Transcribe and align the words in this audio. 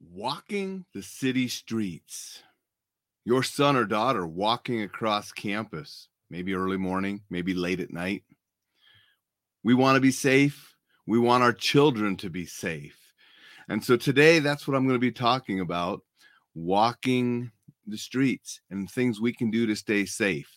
walking 0.00 0.84
the 0.94 1.02
city 1.02 1.48
streets. 1.48 2.42
Your 3.24 3.42
son 3.42 3.76
or 3.76 3.84
daughter 3.84 4.26
walking 4.26 4.82
across 4.82 5.30
campus, 5.30 6.08
maybe 6.30 6.54
early 6.54 6.78
morning, 6.78 7.20
maybe 7.28 7.54
late 7.54 7.80
at 7.80 7.92
night. 7.92 8.24
We 9.62 9.74
want 9.74 9.96
to 9.96 10.00
be 10.00 10.10
safe. 10.10 10.74
We 11.06 11.18
want 11.18 11.42
our 11.42 11.52
children 11.52 12.16
to 12.18 12.30
be 12.30 12.46
safe. 12.46 12.96
And 13.68 13.84
so 13.84 13.96
today, 13.96 14.38
that's 14.38 14.66
what 14.66 14.76
I'm 14.76 14.84
going 14.84 14.96
to 14.96 14.98
be 14.98 15.12
talking 15.12 15.60
about 15.60 16.00
walking 16.54 17.52
the 17.86 17.98
streets 17.98 18.60
and 18.70 18.90
things 18.90 19.20
we 19.20 19.32
can 19.32 19.50
do 19.50 19.66
to 19.66 19.76
stay 19.76 20.06
safe. 20.06 20.50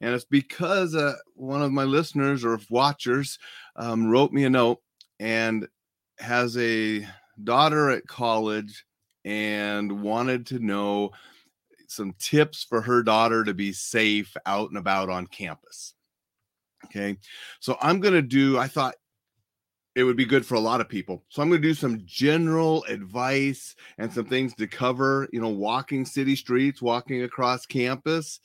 And 0.00 0.14
it's 0.14 0.24
because 0.24 0.94
uh, 0.94 1.14
one 1.34 1.62
of 1.62 1.72
my 1.72 1.84
listeners 1.84 2.44
or 2.44 2.60
watchers 2.70 3.38
um, 3.76 4.06
wrote 4.06 4.32
me 4.32 4.44
a 4.44 4.50
note 4.50 4.78
and 5.18 5.66
has 6.18 6.56
a 6.56 7.06
daughter 7.42 7.90
at 7.90 8.06
college 8.06 8.84
and 9.28 10.00
wanted 10.00 10.46
to 10.46 10.58
know 10.58 11.10
some 11.86 12.14
tips 12.18 12.64
for 12.64 12.80
her 12.80 13.02
daughter 13.02 13.44
to 13.44 13.52
be 13.52 13.72
safe 13.72 14.34
out 14.46 14.70
and 14.70 14.78
about 14.78 15.10
on 15.10 15.26
campus. 15.26 15.92
Okay. 16.86 17.18
So 17.60 17.76
I'm 17.82 18.00
going 18.00 18.14
to 18.14 18.22
do, 18.22 18.58
I 18.58 18.68
thought 18.68 18.94
it 19.94 20.04
would 20.04 20.16
be 20.16 20.24
good 20.24 20.46
for 20.46 20.54
a 20.54 20.60
lot 20.60 20.80
of 20.80 20.88
people. 20.88 21.24
So 21.28 21.42
I'm 21.42 21.50
going 21.50 21.60
to 21.60 21.68
do 21.68 21.74
some 21.74 22.00
general 22.06 22.84
advice 22.84 23.76
and 23.98 24.10
some 24.10 24.24
things 24.24 24.54
to 24.54 24.66
cover, 24.66 25.28
you 25.30 25.42
know, 25.42 25.50
walking 25.50 26.06
city 26.06 26.34
streets, 26.34 26.80
walking 26.80 27.22
across 27.22 27.66
campus 27.66 28.40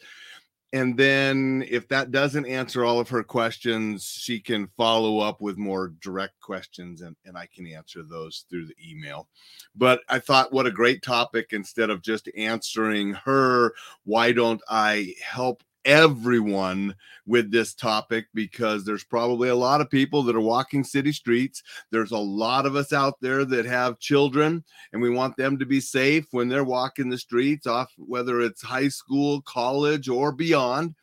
and 0.74 0.98
then 0.98 1.64
if 1.70 1.88
that 1.88 2.12
doesn't 2.12 2.48
answer 2.48 2.84
all 2.84 3.00
of 3.00 3.08
her 3.08 3.24
questions 3.24 4.04
she 4.04 4.40
can 4.40 4.68
follow 4.76 5.20
up 5.20 5.40
with 5.40 5.58
more 5.58 5.94
direct 6.02 6.40
questions 6.42 7.02
and, 7.02 7.16
and 7.26 7.38
i 7.38 7.48
can 7.54 7.66
answer 7.68 8.04
those 8.04 8.46
through 8.50 8.66
the 8.66 8.76
email. 8.86 9.28
But 9.76 10.02
i 10.10 10.20
thought 10.20 10.52
what 10.52 10.68
a 10.68 10.72
great 10.72 11.02
topic 11.02 11.50
instead 11.52 11.90
of 11.90 12.02
just 12.02 12.28
answering 12.36 13.14
her 13.14 13.74
why 14.04 14.32
don't 14.32 14.62
i 14.68 15.14
help 15.24 15.64
everyone 15.86 16.96
with 17.26 17.52
this 17.52 17.74
topic 17.74 18.26
because 18.34 18.84
there's 18.84 19.04
probably 19.04 19.50
a 19.50 19.56
lot 19.56 19.82
of 19.82 19.90
people 19.90 20.24
that 20.24 20.36
are 20.36 20.42
walking 20.42 20.84
city 20.84 21.12
streets. 21.12 21.64
There's 21.92 22.12
a 22.12 22.18
lot 22.18 22.66
of 22.66 22.76
us 22.76 22.94
out 22.94 23.16
there 23.22 23.46
that 23.46 23.66
have 23.66 24.00
children 24.00 24.64
and 24.92 25.02
we 25.02 25.10
want 25.10 25.38
them 25.38 25.58
to 25.60 25.66
be 25.66 25.80
safe 25.80 26.26
when 26.32 26.50
they're 26.50 26.64
walking 26.64 27.10
the 27.10 27.18
streets 27.18 27.68
off 27.68 27.92
whether 27.98 28.42
it's 28.42 28.62
high 28.62 28.90
school, 28.90 29.42
college 29.42 30.10
or 30.10 30.32
beyond. 30.32 30.96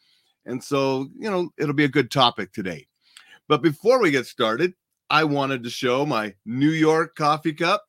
And 0.46 0.62
so, 0.62 1.08
you 1.18 1.30
know, 1.30 1.50
it'll 1.58 1.74
be 1.74 1.84
a 1.84 1.88
good 1.88 2.10
topic 2.10 2.52
today. 2.52 2.86
But 3.48 3.62
before 3.62 4.00
we 4.00 4.10
get 4.10 4.26
started, 4.26 4.74
I 5.10 5.24
wanted 5.24 5.64
to 5.64 5.70
show 5.70 6.06
my 6.06 6.34
New 6.44 6.70
York 6.70 7.16
coffee 7.16 7.52
cup 7.52 7.84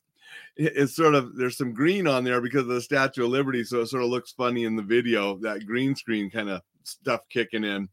it's 0.57 0.95
sort 0.95 1.15
of 1.15 1.35
there's 1.35 1.57
some 1.57 1.73
green 1.73 2.07
on 2.07 2.23
there 2.23 2.41
because 2.41 2.61
of 2.61 2.67
the 2.67 2.81
Statue 2.81 3.23
of 3.23 3.29
Liberty, 3.29 3.63
so 3.63 3.81
it 3.81 3.87
sort 3.87 4.03
of 4.03 4.09
looks 4.09 4.31
funny 4.31 4.65
in 4.65 4.75
the 4.75 4.83
video. 4.83 5.37
That 5.37 5.65
green 5.65 5.95
screen 5.95 6.29
kind 6.29 6.49
of 6.49 6.61
stuff 6.87 7.21
kicking 7.29 7.63
in. 7.63 7.89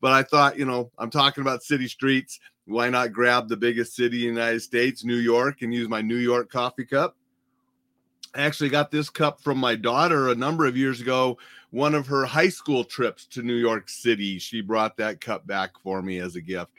But 0.00 0.12
I 0.12 0.22
thought, 0.22 0.58
you 0.58 0.64
know, 0.64 0.90
I'm 0.98 1.10
talking 1.10 1.42
about 1.42 1.62
city 1.62 1.88
streets. 1.88 2.40
Why 2.66 2.88
not 2.88 3.12
grab 3.12 3.48
the 3.48 3.56
biggest 3.56 3.94
city 3.94 4.28
in 4.28 4.34
the 4.34 4.40
United 4.40 4.60
States, 4.60 5.04
New 5.04 5.16
York, 5.16 5.62
and 5.62 5.74
use 5.74 5.88
my 5.88 6.00
New 6.00 6.16
York 6.16 6.50
coffee 6.50 6.84
cup? 6.84 7.16
I 8.34 8.42
actually 8.42 8.70
got 8.70 8.90
this 8.90 9.10
cup 9.10 9.40
from 9.40 9.58
my 9.58 9.74
daughter 9.74 10.28
a 10.28 10.34
number 10.34 10.66
of 10.66 10.76
years 10.76 11.00
ago. 11.00 11.36
One 11.70 11.94
of 11.94 12.06
her 12.06 12.24
high 12.24 12.48
school 12.48 12.84
trips 12.84 13.26
to 13.26 13.42
New 13.42 13.56
York 13.56 13.88
City, 13.88 14.38
she 14.38 14.60
brought 14.60 14.96
that 14.98 15.20
cup 15.20 15.46
back 15.46 15.72
for 15.82 16.00
me 16.00 16.18
as 16.18 16.36
a 16.36 16.40
gift. 16.40 16.72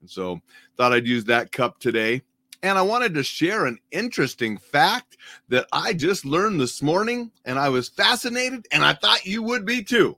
And 0.00 0.08
so 0.08 0.40
thought 0.76 0.92
I'd 0.92 1.06
use 1.06 1.24
that 1.24 1.50
cup 1.50 1.80
today. 1.80 2.22
And 2.62 2.78
I 2.78 2.82
wanted 2.82 3.14
to 3.14 3.22
share 3.22 3.66
an 3.66 3.78
interesting 3.90 4.58
fact 4.58 5.16
that 5.48 5.66
I 5.72 5.92
just 5.92 6.24
learned 6.24 6.60
this 6.60 6.82
morning, 6.82 7.30
and 7.44 7.58
I 7.58 7.68
was 7.68 7.88
fascinated, 7.88 8.66
and 8.72 8.84
I 8.84 8.94
thought 8.94 9.26
you 9.26 9.42
would 9.42 9.66
be 9.66 9.82
too 9.82 10.16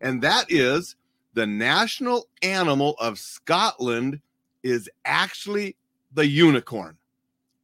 and 0.00 0.22
that 0.22 0.46
is 0.48 0.96
the 1.34 1.46
national 1.46 2.28
animal 2.42 2.94
of 2.98 3.18
Scotland 3.18 4.20
is 4.62 4.88
actually 5.04 5.76
the 6.12 6.26
unicorn, 6.26 6.96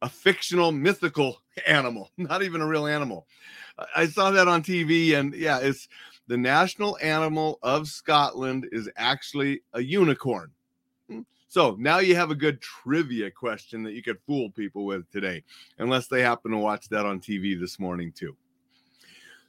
a 0.02 0.08
fictional, 0.08 0.72
mythical 0.72 1.42
animal, 1.66 2.10
not 2.16 2.42
even 2.42 2.60
a 2.60 2.66
real 2.66 2.86
animal. 2.86 3.26
I 3.96 4.06
saw 4.06 4.30
that 4.30 4.48
on 4.48 4.62
TV, 4.62 5.14
and 5.14 5.34
yeah, 5.34 5.58
it's 5.58 5.88
the 6.28 6.36
national 6.36 6.98
animal 7.02 7.58
of 7.62 7.88
Scotland 7.88 8.68
is 8.72 8.88
actually 8.96 9.62
a 9.72 9.80
unicorn. 9.80 10.50
Hmm. 11.08 11.20
So 11.48 11.76
now 11.78 11.98
you 11.98 12.14
have 12.14 12.30
a 12.30 12.36
good 12.36 12.60
trivia 12.60 13.30
question 13.30 13.82
that 13.84 13.92
you 13.92 14.02
could 14.02 14.18
fool 14.26 14.50
people 14.50 14.84
with 14.84 15.10
today, 15.10 15.42
unless 15.78 16.08
they 16.08 16.22
happen 16.22 16.52
to 16.52 16.58
watch 16.58 16.88
that 16.90 17.06
on 17.06 17.20
TV 17.20 17.58
this 17.58 17.78
morning, 17.78 18.12
too. 18.12 18.36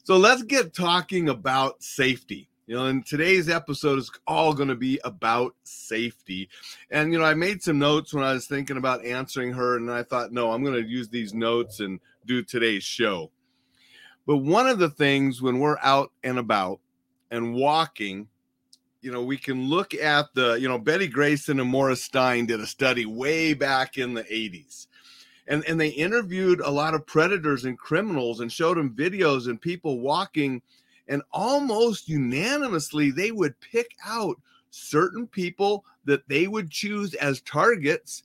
So 0.03 0.17
let's 0.17 0.43
get 0.43 0.73
talking 0.73 1.29
about 1.29 1.83
safety. 1.83 2.49
You 2.65 2.77
know, 2.77 2.85
and 2.85 3.05
today's 3.05 3.49
episode 3.49 3.99
is 3.99 4.09
all 4.25 4.53
going 4.53 4.69
to 4.69 4.75
be 4.75 4.97
about 5.03 5.53
safety. 5.63 6.47
And, 6.91 7.11
you 7.11 7.19
know, 7.19 7.25
I 7.25 7.33
made 7.33 7.61
some 7.61 7.77
notes 7.77 8.13
when 8.13 8.23
I 8.23 8.31
was 8.31 8.47
thinking 8.47 8.77
about 8.77 9.03
answering 9.03 9.51
her, 9.51 9.75
and 9.75 9.91
I 9.91 10.03
thought, 10.03 10.31
no, 10.31 10.51
I'm 10.51 10.63
going 10.63 10.81
to 10.81 10.89
use 10.89 11.09
these 11.09 11.33
notes 11.33 11.81
and 11.81 11.99
do 12.25 12.41
today's 12.41 12.83
show. 12.83 13.31
But 14.25 14.37
one 14.37 14.67
of 14.67 14.79
the 14.79 14.89
things 14.89 15.41
when 15.41 15.59
we're 15.59 15.77
out 15.83 16.11
and 16.23 16.39
about 16.39 16.79
and 17.31 17.53
walking, 17.53 18.29
you 19.01 19.11
know, 19.11 19.23
we 19.23 19.35
can 19.35 19.67
look 19.67 19.93
at 19.93 20.33
the, 20.33 20.53
you 20.53 20.69
know, 20.69 20.77
Betty 20.77 21.09
Grayson 21.09 21.59
and 21.59 21.69
Morris 21.69 22.05
Stein 22.05 22.45
did 22.45 22.61
a 22.61 22.67
study 22.67 23.05
way 23.05 23.53
back 23.53 23.97
in 23.97 24.13
the 24.13 24.23
80s. 24.23 24.87
And, 25.49 25.65
and 25.67 25.77
they 25.77 25.89
interviewed 25.89 26.61
a 26.61 26.71
lot 26.71 26.93
of 26.93 27.05
predators 27.05 27.65
and 27.65 27.77
criminals 27.77 28.39
and 28.39 28.49
showed 28.49 28.77
them 28.77 28.95
videos 28.95 29.47
and 29.47 29.59
people 29.59 29.99
walking 29.99 30.61
and 31.07 31.21
almost 31.31 32.07
unanimously 32.07 33.11
they 33.11 33.31
would 33.31 33.59
pick 33.59 33.91
out 34.05 34.39
certain 34.69 35.27
people 35.27 35.85
that 36.05 36.27
they 36.27 36.47
would 36.47 36.69
choose 36.69 37.13
as 37.15 37.41
targets 37.41 38.23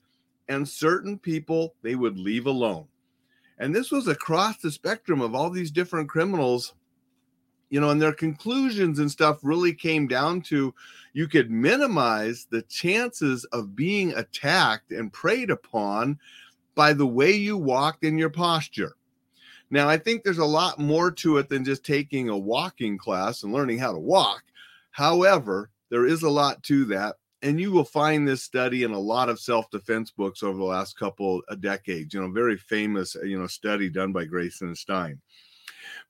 and 0.48 0.68
certain 0.68 1.18
people 1.18 1.74
they 1.82 1.94
would 1.94 2.18
leave 2.18 2.46
alone. 2.46 2.86
And 3.58 3.74
this 3.74 3.90
was 3.90 4.06
across 4.06 4.58
the 4.58 4.70
spectrum 4.70 5.20
of 5.20 5.34
all 5.34 5.50
these 5.50 5.70
different 5.70 6.08
criminals, 6.08 6.74
you 7.70 7.80
know, 7.80 7.90
and 7.90 8.00
their 8.00 8.12
conclusions 8.12 8.98
and 8.98 9.10
stuff 9.10 9.40
really 9.42 9.74
came 9.74 10.06
down 10.06 10.40
to 10.42 10.74
you 11.12 11.28
could 11.28 11.50
minimize 11.50 12.46
the 12.50 12.62
chances 12.62 13.44
of 13.46 13.74
being 13.74 14.12
attacked 14.14 14.92
and 14.92 15.12
preyed 15.12 15.50
upon 15.50 16.18
by 16.74 16.92
the 16.92 17.06
way 17.06 17.32
you 17.32 17.56
walked 17.56 18.04
in 18.04 18.16
your 18.16 18.30
posture. 18.30 18.94
Now, 19.70 19.88
I 19.88 19.98
think 19.98 20.22
there's 20.22 20.38
a 20.38 20.44
lot 20.44 20.78
more 20.78 21.10
to 21.10 21.38
it 21.38 21.48
than 21.48 21.64
just 21.64 21.84
taking 21.84 22.28
a 22.28 22.38
walking 22.38 22.96
class 22.96 23.42
and 23.42 23.52
learning 23.52 23.78
how 23.78 23.92
to 23.92 23.98
walk. 23.98 24.42
However, 24.90 25.70
there 25.90 26.06
is 26.06 26.22
a 26.22 26.30
lot 26.30 26.62
to 26.64 26.84
that. 26.86 27.16
And 27.42 27.60
you 27.60 27.70
will 27.70 27.84
find 27.84 28.26
this 28.26 28.42
study 28.42 28.82
in 28.82 28.90
a 28.90 28.98
lot 28.98 29.28
of 29.28 29.38
self-defense 29.38 30.10
books 30.10 30.42
over 30.42 30.58
the 30.58 30.64
last 30.64 30.98
couple 30.98 31.42
of 31.48 31.60
decades. 31.60 32.12
You 32.12 32.20
know, 32.20 32.30
very 32.30 32.56
famous, 32.56 33.14
uh, 33.14 33.22
you 33.22 33.38
know, 33.38 33.46
study 33.46 33.88
done 33.88 34.12
by 34.12 34.24
Grayson 34.24 34.68
and 34.68 34.78
Stein. 34.78 35.20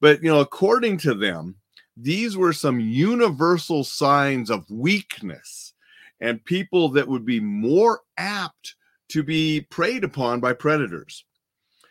But 0.00 0.22
you 0.22 0.30
know, 0.30 0.40
according 0.40 0.98
to 0.98 1.14
them, 1.14 1.56
these 1.96 2.36
were 2.36 2.52
some 2.52 2.80
universal 2.80 3.84
signs 3.84 4.50
of 4.50 4.70
weakness 4.70 5.75
and 6.20 6.44
people 6.44 6.88
that 6.90 7.08
would 7.08 7.26
be 7.26 7.40
more 7.40 8.00
apt 8.16 8.76
to 9.08 9.22
be 9.22 9.66
preyed 9.69 10.04
upon 10.04 10.40
by 10.40 10.52
predators 10.52 11.25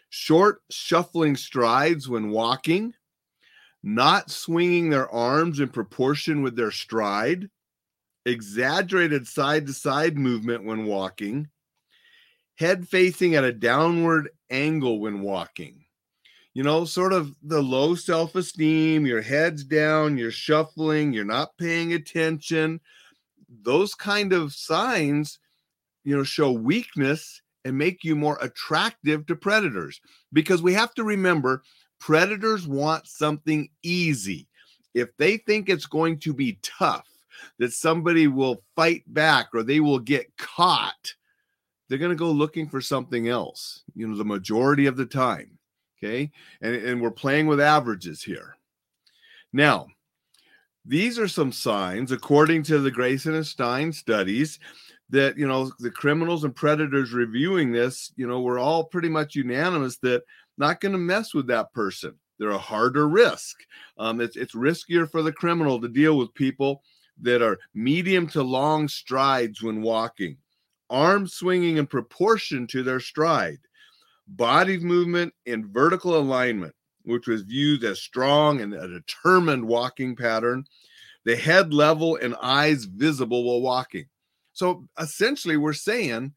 short, 0.09 0.61
shuffling 0.69 1.35
strides 1.35 2.07
when 2.07 2.29
walking, 2.29 2.93
not 3.83 4.29
swinging 4.31 4.89
their 4.89 5.09
arms 5.09 5.59
in 5.59 5.69
proportion 5.69 6.41
with 6.41 6.55
their 6.55 6.71
stride, 6.71 7.49
exaggerated 8.25 9.27
side 9.27 9.67
to 9.67 9.73
side 9.73 10.17
movement 10.17 10.63
when 10.63 10.85
walking, 10.85 11.47
head 12.55 12.87
facing 12.87 13.35
at 13.35 13.43
a 13.43 13.53
downward 13.53 14.29
angle 14.49 14.99
when 14.99 15.21
walking. 15.21 15.83
You 16.53 16.63
know, 16.63 16.85
sort 16.85 17.13
of 17.13 17.35
the 17.43 17.61
low 17.61 17.93
self 17.93 18.35
esteem, 18.35 19.05
your 19.05 19.21
head's 19.21 19.63
down, 19.63 20.17
you're 20.17 20.31
shuffling, 20.31 21.13
you're 21.13 21.23
not 21.23 21.55
paying 21.57 21.93
attention. 21.93 22.81
Those 23.61 23.93
kind 23.93 24.33
of 24.33 24.53
signs, 24.53 25.37
you 26.03 26.17
know, 26.17 26.23
show 26.23 26.51
weakness 26.51 27.41
and 27.67 27.77
make 27.77 28.05
you 28.05 28.15
more 28.15 28.37
attractive 28.41 29.25
to 29.25 29.35
predators 29.35 29.99
because 30.31 30.61
we 30.61 30.73
have 30.73 30.93
to 30.93 31.03
remember 31.03 31.63
predators 31.99 32.65
want 32.65 33.05
something 33.05 33.67
easy. 33.83 34.47
If 34.93 35.09
they 35.17 35.35
think 35.35 35.67
it's 35.67 35.85
going 35.85 36.19
to 36.19 36.33
be 36.33 36.59
tough, 36.63 37.05
that 37.59 37.73
somebody 37.73 38.27
will 38.27 38.63
fight 38.77 39.03
back 39.07 39.49
or 39.53 39.63
they 39.63 39.81
will 39.81 39.99
get 39.99 40.31
caught, 40.37 41.13
they're 41.89 41.97
going 41.97 42.09
to 42.11 42.15
go 42.15 42.31
looking 42.31 42.69
for 42.69 42.79
something 42.79 43.27
else, 43.27 43.83
you 43.93 44.07
know, 44.07 44.15
the 44.15 44.23
majority 44.23 44.85
of 44.85 44.95
the 44.95 45.05
time. 45.05 45.59
Okay. 46.01 46.31
And, 46.61 46.73
and 46.73 47.01
we're 47.01 47.11
playing 47.11 47.47
with 47.47 47.59
averages 47.59 48.23
here. 48.23 48.55
Now, 49.51 49.87
these 50.85 51.19
are 51.19 51.27
some 51.27 51.51
signs, 51.51 52.13
according 52.13 52.63
to 52.63 52.79
the 52.79 52.91
Grayson 52.91 53.35
and 53.35 53.45
Stein 53.45 53.91
studies, 53.91 54.57
that 55.09 55.37
you 55.37 55.47
know 55.47 55.71
the 55.79 55.91
criminals 55.91 56.43
and 56.43 56.55
predators 56.55 57.13
reviewing 57.13 57.71
this 57.71 58.11
you 58.17 58.27
know 58.27 58.41
we're 58.41 58.59
all 58.59 58.83
pretty 58.83 59.07
much 59.09 59.35
unanimous 59.35 59.97
that 59.97 60.23
not 60.57 60.81
going 60.81 60.91
to 60.91 60.97
mess 60.97 61.33
with 61.33 61.47
that 61.47 61.73
person. 61.73 62.15
They're 62.39 62.49
a 62.49 62.57
harder 62.57 63.07
risk. 63.07 63.57
Um, 63.97 64.21
it's, 64.21 64.35
it's 64.35 64.55
riskier 64.55 65.09
for 65.09 65.21
the 65.21 65.31
criminal 65.31 65.79
to 65.81 65.87
deal 65.87 66.17
with 66.17 66.33
people 66.33 66.83
that 67.21 67.41
are 67.41 67.57
medium 67.73 68.27
to 68.27 68.43
long 68.43 68.87
strides 68.87 69.61
when 69.63 69.81
walking, 69.81 70.37
arms 70.89 71.33
swinging 71.33 71.77
in 71.77 71.87
proportion 71.87 72.67
to 72.67 72.83
their 72.83 72.99
stride, 72.99 73.59
body 74.27 74.77
movement 74.77 75.33
in 75.45 75.71
vertical 75.71 76.17
alignment, 76.17 76.75
which 77.03 77.27
was 77.27 77.41
viewed 77.41 77.83
as 77.83 78.01
strong 78.01 78.61
and 78.61 78.73
a 78.73 78.87
determined 78.87 79.65
walking 79.65 80.15
pattern, 80.15 80.63
the 81.25 81.35
head 81.35 81.73
level 81.73 82.17
and 82.17 82.35
eyes 82.41 82.85
visible 82.85 83.43
while 83.43 83.61
walking. 83.61 84.05
So 84.57 84.87
essentially, 84.99 85.55
we're 85.55 85.73
saying 85.73 86.33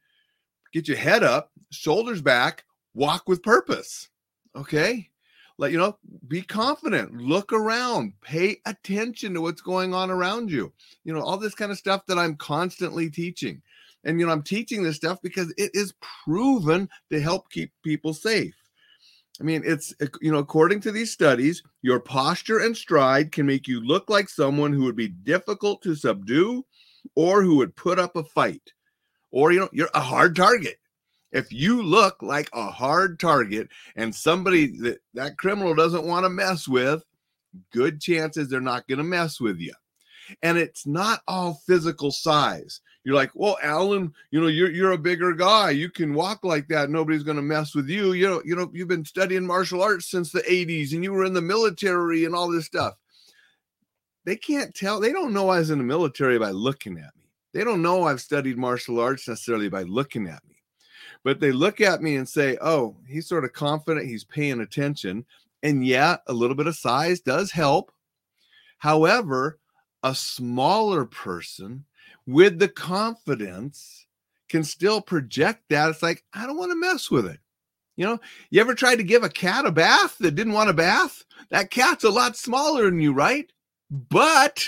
get 0.75 0.87
your 0.87 0.99
head 0.99 1.25
up, 1.25 1.53
shoulders 1.73 2.21
back, 2.21 2.65
walk 2.93 3.27
with 3.27 3.43
purpose. 3.43 4.11
Okay. 4.55 5.09
Let 5.57 5.73
you 5.73 5.79
know, 5.79 5.97
be 6.29 6.43
confident, 6.43 7.17
look 7.17 7.51
around, 7.51 8.13
pay 8.21 8.59
attention 8.67 9.33
to 9.33 9.41
what's 9.41 9.63
going 9.63 9.95
on 9.95 10.11
around 10.11 10.51
you. 10.51 10.71
You 11.05 11.15
know, 11.15 11.23
all 11.23 11.39
this 11.39 11.55
kind 11.55 11.73
of 11.73 11.79
stuff 11.79 12.05
that 12.09 12.19
I'm 12.19 12.37
constantly 12.37 13.09
teaching. 13.09 13.63
And, 14.05 14.21
you 14.21 14.27
know, 14.27 14.33
I'm 14.33 14.43
teaching 14.43 14.83
this 14.83 14.97
stuff 14.97 15.19
because 15.23 15.53
it 15.57 15.71
is 15.73 15.95
proven 16.25 16.91
to 17.11 17.21
help 17.23 17.51
keep 17.51 17.73
people 17.83 18.13
safe. 18.13 18.55
I 19.41 19.45
mean, 19.45 19.63
it's, 19.65 19.95
you 20.21 20.31
know, 20.31 20.39
according 20.39 20.81
to 20.83 20.93
these 20.93 21.11
studies, 21.11 21.63
your 21.81 22.01
posture 22.01 22.59
and 22.59 22.77
stride 22.77 23.33
can 23.33 23.47
make 23.47 23.67
you 23.67 23.81
look 23.81 24.11
like 24.11 24.29
someone 24.29 24.75
who 24.75 24.85
would 24.85 24.97
be 24.97 25.09
difficult 25.09 25.81
to 25.83 25.95
subdue 25.95 26.65
or 27.14 27.43
who 27.43 27.56
would 27.56 27.76
put 27.76 27.99
up 27.99 28.17
a 28.17 28.25
fight. 28.25 28.73
Or, 29.31 29.52
you 29.52 29.61
know, 29.61 29.69
you're 29.73 29.91
a 29.94 30.00
hard 30.00 30.35
target. 30.35 30.79
If 31.32 31.52
you 31.52 31.82
look 31.82 32.23
like 32.23 32.50
a 32.52 32.70
hard 32.70 33.20
target 33.20 33.69
and 33.94 34.14
somebody 34.14 34.76
that 34.79 35.00
that 35.14 35.38
criminal 35.38 35.75
doesn't 35.75 36.05
want 36.05 36.25
to 36.25 36.31
mess 36.31 36.67
with 36.67 37.05
good 37.73 38.00
chances 38.00 38.49
they're 38.49 38.61
not 38.61 38.87
going 38.88 38.99
to 38.99 39.05
mess 39.05 39.41
with 39.41 39.58
you 39.58 39.73
and 40.43 40.56
it's 40.58 40.87
not 40.87 41.20
all 41.26 41.61
physical 41.67 42.11
size. 42.11 42.81
You're 43.05 43.14
like 43.14 43.31
well 43.35 43.58
Alain 43.62 44.12
you 44.31 44.41
know 44.41 44.49
you're 44.49 44.70
you're 44.70 44.93
a 44.93 44.99
bigger 44.99 45.32
guy. 45.32 45.70
You 45.70 45.88
can 45.88 46.14
walk 46.14 46.44
like 46.44 46.69
that. 46.69 46.91
Nobody's 46.91 47.23
going 47.23 47.37
to 47.37 47.43
mess 47.43 47.75
with 47.75 47.88
you. 47.88 48.12
You 48.12 48.29
know 48.29 48.43
you 48.44 48.56
know 48.56 48.70
you've 48.73 48.88
been 48.88 49.05
studying 49.05 49.47
martial 49.47 49.82
arts 49.82 50.06
since 50.06 50.32
the 50.32 50.43
80s 50.43 50.93
and 50.93 51.05
you 51.05 51.12
were 51.12 51.25
in 51.25 51.32
the 51.32 51.41
military 51.41 52.25
and 52.25 52.35
all 52.35 52.50
this 52.50 52.67
stuff 52.67 52.94
they 54.25 54.37
can't 54.37 54.75
tell 54.75 55.01
they 55.01 55.13
don't 55.13 55.33
know 55.33 55.49
i 55.49 55.59
was 55.59 55.71
in 55.71 55.79
the 55.79 55.85
military 55.85 56.39
by 56.39 56.51
looking 56.51 56.99
at 56.99 57.15
me 57.17 57.31
they 57.53 57.65
don't 57.65 57.83
know 57.83 58.05
i've 58.05 58.21
studied 58.21 58.59
martial 58.59 59.01
arts 59.01 59.29
necessarily 59.29 59.69
by 59.69 59.83
looking 59.83 60.27
at 60.27 60.43
me 60.49 60.57
but 61.23 61.41
they 61.41 61.53
look 61.53 61.81
at 61.81 62.03
me 62.03 62.17
and 62.17 62.29
say, 62.29 62.57
oh, 62.61 62.97
he's 63.07 63.29
sort 63.29 63.45
of 63.45 63.53
confident, 63.53 64.07
he's 64.07 64.25
paying 64.25 64.61
attention. 64.61 65.27
And 65.63 65.87
yeah, 65.87 66.17
a 66.27 66.33
little 66.33 66.57
bit 66.57 66.67
of 66.67 66.77
size 66.77 67.21
does 67.21 67.51
help. 67.51 67.93
However, 68.79 69.59
a 70.03 70.15
smaller 70.15 71.05
person 71.05 71.85
with 72.27 72.59
the 72.59 72.69
confidence 72.69 74.07
can 74.49 74.65
still 74.65 75.03
project 75.03 75.65
that. 75.69 75.91
It's 75.91 76.03
like, 76.03 76.25
I 76.33 76.47
don't 76.47 76.57
want 76.57 76.73
to 76.73 76.77
mess 76.77 77.11
with 77.11 77.27
it. 77.27 77.39
You 77.97 78.07
know, 78.07 78.21
you 78.49 78.61
ever 78.63 78.75
tried 78.75 78.97
to 78.97 79.03
give 79.03 79.23
a 79.23 79.29
cat 79.29 79.67
a 79.67 79.71
bath 79.71 80.17
that 80.21 80.35
didn't 80.35 80.55
want 80.55 80.71
a 80.71 80.75
bath? 80.75 81.25
That 81.51 81.71
cat's 81.71 82.05
a 82.05 82.11
lot 82.11 82.35
smaller 82.35 82.85
than 82.85 83.01
you, 83.01 83.13
right? 83.13 83.53
But, 83.91 84.65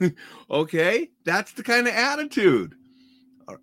okay, 0.50 1.10
that's 1.24 1.52
the 1.52 1.62
kind 1.62 1.86
of 1.86 1.94
attitude. 1.94 2.74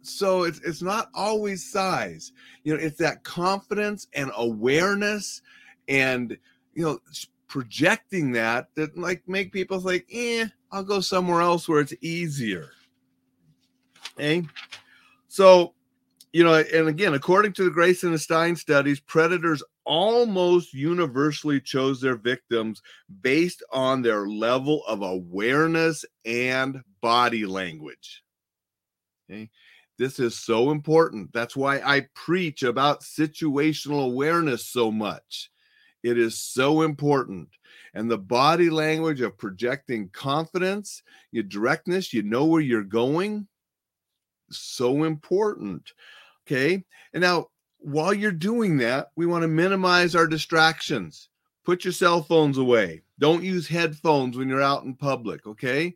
So 0.01 0.43
it's 0.43 0.59
it's 0.59 0.81
not 0.81 1.09
always 1.13 1.69
size. 1.69 2.31
You 2.63 2.73
know, 2.73 2.79
it's 2.79 2.97
that 2.99 3.23
confidence 3.23 4.07
and 4.13 4.31
awareness 4.37 5.41
and 5.89 6.37
you 6.73 6.83
know 6.85 6.99
projecting 7.47 8.31
that 8.31 8.69
that 8.75 8.97
like 8.97 9.21
make 9.27 9.51
people 9.51 9.79
think, 9.81 10.05
eh, 10.11 10.47
I'll 10.71 10.83
go 10.83 11.01
somewhere 11.01 11.41
else 11.41 11.67
where 11.67 11.81
it's 11.81 11.93
easier. 12.01 12.69
Okay. 14.17 14.43
So, 15.27 15.73
you 16.33 16.43
know, 16.43 16.55
and 16.55 16.87
again, 16.87 17.13
according 17.13 17.53
to 17.53 17.63
the 17.63 17.69
Grayson 17.69 18.09
and 18.09 18.19
Stein 18.19 18.55
studies, 18.55 18.99
predators 18.99 19.63
almost 19.85 20.73
universally 20.73 21.61
chose 21.61 22.01
their 22.01 22.15
victims 22.15 22.81
based 23.21 23.63
on 23.71 24.01
their 24.01 24.27
level 24.27 24.83
of 24.87 25.03
awareness 25.03 26.03
and 26.25 26.81
body 27.01 27.45
language. 27.45 28.23
Okay. 29.29 29.49
This 29.99 30.19
is 30.19 30.35
so 30.35 30.71
important. 30.71 31.31
That's 31.33 31.55
why 31.55 31.79
I 31.79 32.07
preach 32.15 32.63
about 32.63 33.01
situational 33.01 34.05
awareness 34.05 34.65
so 34.65 34.91
much. 34.91 35.51
It 36.01 36.17
is 36.17 36.39
so 36.39 36.81
important. 36.81 37.49
And 37.93 38.09
the 38.09 38.17
body 38.17 38.71
language 38.71 39.21
of 39.21 39.37
projecting 39.37 40.09
confidence, 40.09 41.03
your 41.31 41.43
directness, 41.43 42.11
you 42.11 42.23
know 42.23 42.45
where 42.45 42.59
you're 42.59 42.83
going, 42.83 43.47
so 44.49 45.03
important. 45.03 45.93
Okay. 46.45 46.83
And 47.13 47.21
now, 47.21 47.47
while 47.79 48.13
you're 48.13 48.31
doing 48.31 48.77
that, 48.77 49.09
we 49.15 49.25
want 49.25 49.43
to 49.43 49.47
minimize 49.47 50.15
our 50.15 50.27
distractions. 50.27 51.29
Put 51.65 51.85
your 51.85 51.93
cell 51.93 52.21
phones 52.21 52.57
away. 52.57 53.01
Don't 53.19 53.43
use 53.43 53.67
headphones 53.67 54.37
when 54.37 54.49
you're 54.49 54.61
out 54.61 54.83
in 54.83 54.95
public. 54.95 55.45
Okay. 55.47 55.95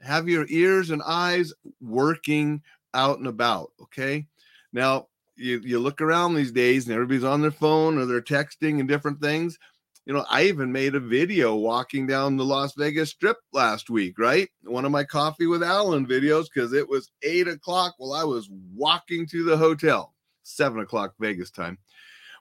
Have 0.00 0.28
your 0.28 0.46
ears 0.48 0.90
and 0.90 1.02
eyes 1.04 1.52
working 1.80 2.62
out 2.94 3.18
and 3.18 3.26
about. 3.26 3.72
Okay. 3.82 4.26
Now, 4.72 5.08
you, 5.36 5.60
you 5.64 5.78
look 5.78 6.00
around 6.00 6.34
these 6.34 6.52
days 6.52 6.86
and 6.86 6.94
everybody's 6.94 7.24
on 7.24 7.42
their 7.42 7.50
phone 7.50 7.98
or 7.98 8.06
they're 8.06 8.20
texting 8.20 8.80
and 8.80 8.88
different 8.88 9.20
things. 9.20 9.58
You 10.08 10.14
know, 10.14 10.24
I 10.30 10.44
even 10.44 10.72
made 10.72 10.94
a 10.94 11.00
video 11.00 11.54
walking 11.54 12.06
down 12.06 12.38
the 12.38 12.44
Las 12.44 12.72
Vegas 12.72 13.10
Strip 13.10 13.36
last 13.52 13.90
week, 13.90 14.18
right? 14.18 14.48
One 14.62 14.86
of 14.86 14.90
my 14.90 15.04
coffee 15.04 15.46
with 15.46 15.62
Alain 15.62 16.06
videos 16.06 16.46
because 16.52 16.72
it 16.72 16.88
was 16.88 17.10
eight 17.22 17.46
o'clock 17.46 17.92
while 17.98 18.14
I 18.14 18.24
was 18.24 18.48
walking 18.74 19.26
to 19.26 19.44
the 19.44 19.58
hotel, 19.58 20.14
seven 20.44 20.80
o'clock 20.80 21.12
Vegas 21.20 21.50
time. 21.50 21.76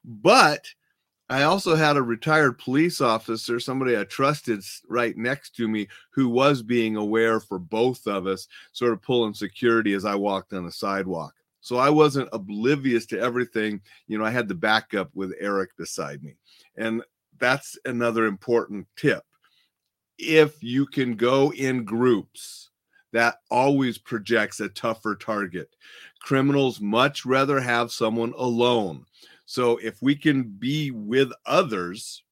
But 0.05 0.65
I 1.27 1.43
also 1.43 1.75
had 1.75 1.97
a 1.97 2.01
retired 2.01 2.57
police 2.57 3.01
officer, 3.01 3.59
somebody 3.59 3.97
I 3.97 4.05
trusted 4.05 4.63
right 4.87 5.17
next 5.17 5.53
to 5.57 5.67
me, 5.67 5.89
who 6.11 6.29
was 6.29 6.63
being 6.63 6.95
aware 6.95 7.41
for 7.41 7.59
both 7.59 8.07
of 8.07 8.27
us, 8.27 8.47
sort 8.71 8.93
of 8.93 9.01
pulling 9.01 9.33
security 9.33 9.91
as 9.91 10.05
I 10.05 10.15
walked 10.15 10.53
on 10.53 10.63
the 10.63 10.71
sidewalk. 10.71 11.33
So 11.59 11.75
I 11.75 11.89
wasn't 11.89 12.29
oblivious 12.31 13.05
to 13.07 13.19
everything. 13.19 13.81
You 14.07 14.17
know, 14.17 14.23
I 14.23 14.29
had 14.29 14.47
the 14.47 14.55
backup 14.55 15.09
with 15.13 15.33
Eric 15.37 15.75
beside 15.75 16.23
me. 16.23 16.37
And 16.77 17.03
that's 17.39 17.77
another 17.85 18.25
important 18.25 18.87
tip. 18.95 19.23
If 20.17 20.63
you 20.63 20.85
can 20.85 21.15
go 21.15 21.51
in 21.53 21.83
groups, 21.83 22.69
that 23.13 23.39
always 23.49 23.97
projects 23.97 24.59
a 24.59 24.69
tougher 24.69 25.15
target. 25.15 25.75
Criminals 26.21 26.81
much 26.81 27.25
rather 27.25 27.59
have 27.59 27.91
someone 27.91 28.33
alone. 28.37 29.05
So 29.45 29.77
if 29.77 30.01
we 30.01 30.15
can 30.15 30.43
be 30.43 30.91
with 30.91 31.31
others, 31.45 32.23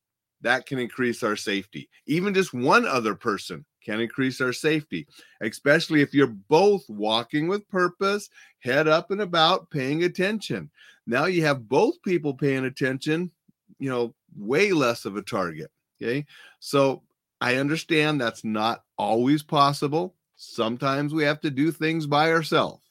that 0.42 0.66
can 0.66 0.80
increase 0.80 1.24
our 1.24 1.36
safety. 1.36 1.90
Even 2.06 2.34
just 2.34 2.54
one 2.54 2.86
other 2.86 3.16
person 3.16 3.66
can 3.84 4.02
increase 4.02 4.42
our 4.42 4.52
safety, 4.52 5.08
especially 5.42 6.02
if 6.02 6.14
you're 6.14 6.28
both 6.28 6.84
walking 6.90 7.48
with 7.48 7.70
purpose, 7.70 8.30
head 8.60 8.88
up 8.88 9.12
and 9.12 9.22
about, 9.22 9.70
paying 9.70 10.04
attention. 10.04 10.70
Now 11.08 11.26
you 11.26 11.44
have 11.44 11.70
both 11.70 12.02
people 12.02 12.34
paying 12.34 12.66
attention, 12.66 13.32
you 13.80 13.90
know, 13.90 14.14
way 14.38 14.72
less 14.72 15.06
of 15.06 15.18
a 15.18 15.22
target. 15.22 15.72
Okay. 16.02 16.26
So 16.60 17.04
I 17.42 17.56
understand 17.56 18.20
that's 18.20 18.44
not 18.44 18.84
always 18.98 19.44
possible. 19.44 20.16
Sometimes 20.36 21.14
we 21.14 21.24
have 21.24 21.42
to 21.42 21.50
do 21.50 21.72
things 21.72 22.06
by 22.08 22.32
ourselves. 22.32 22.84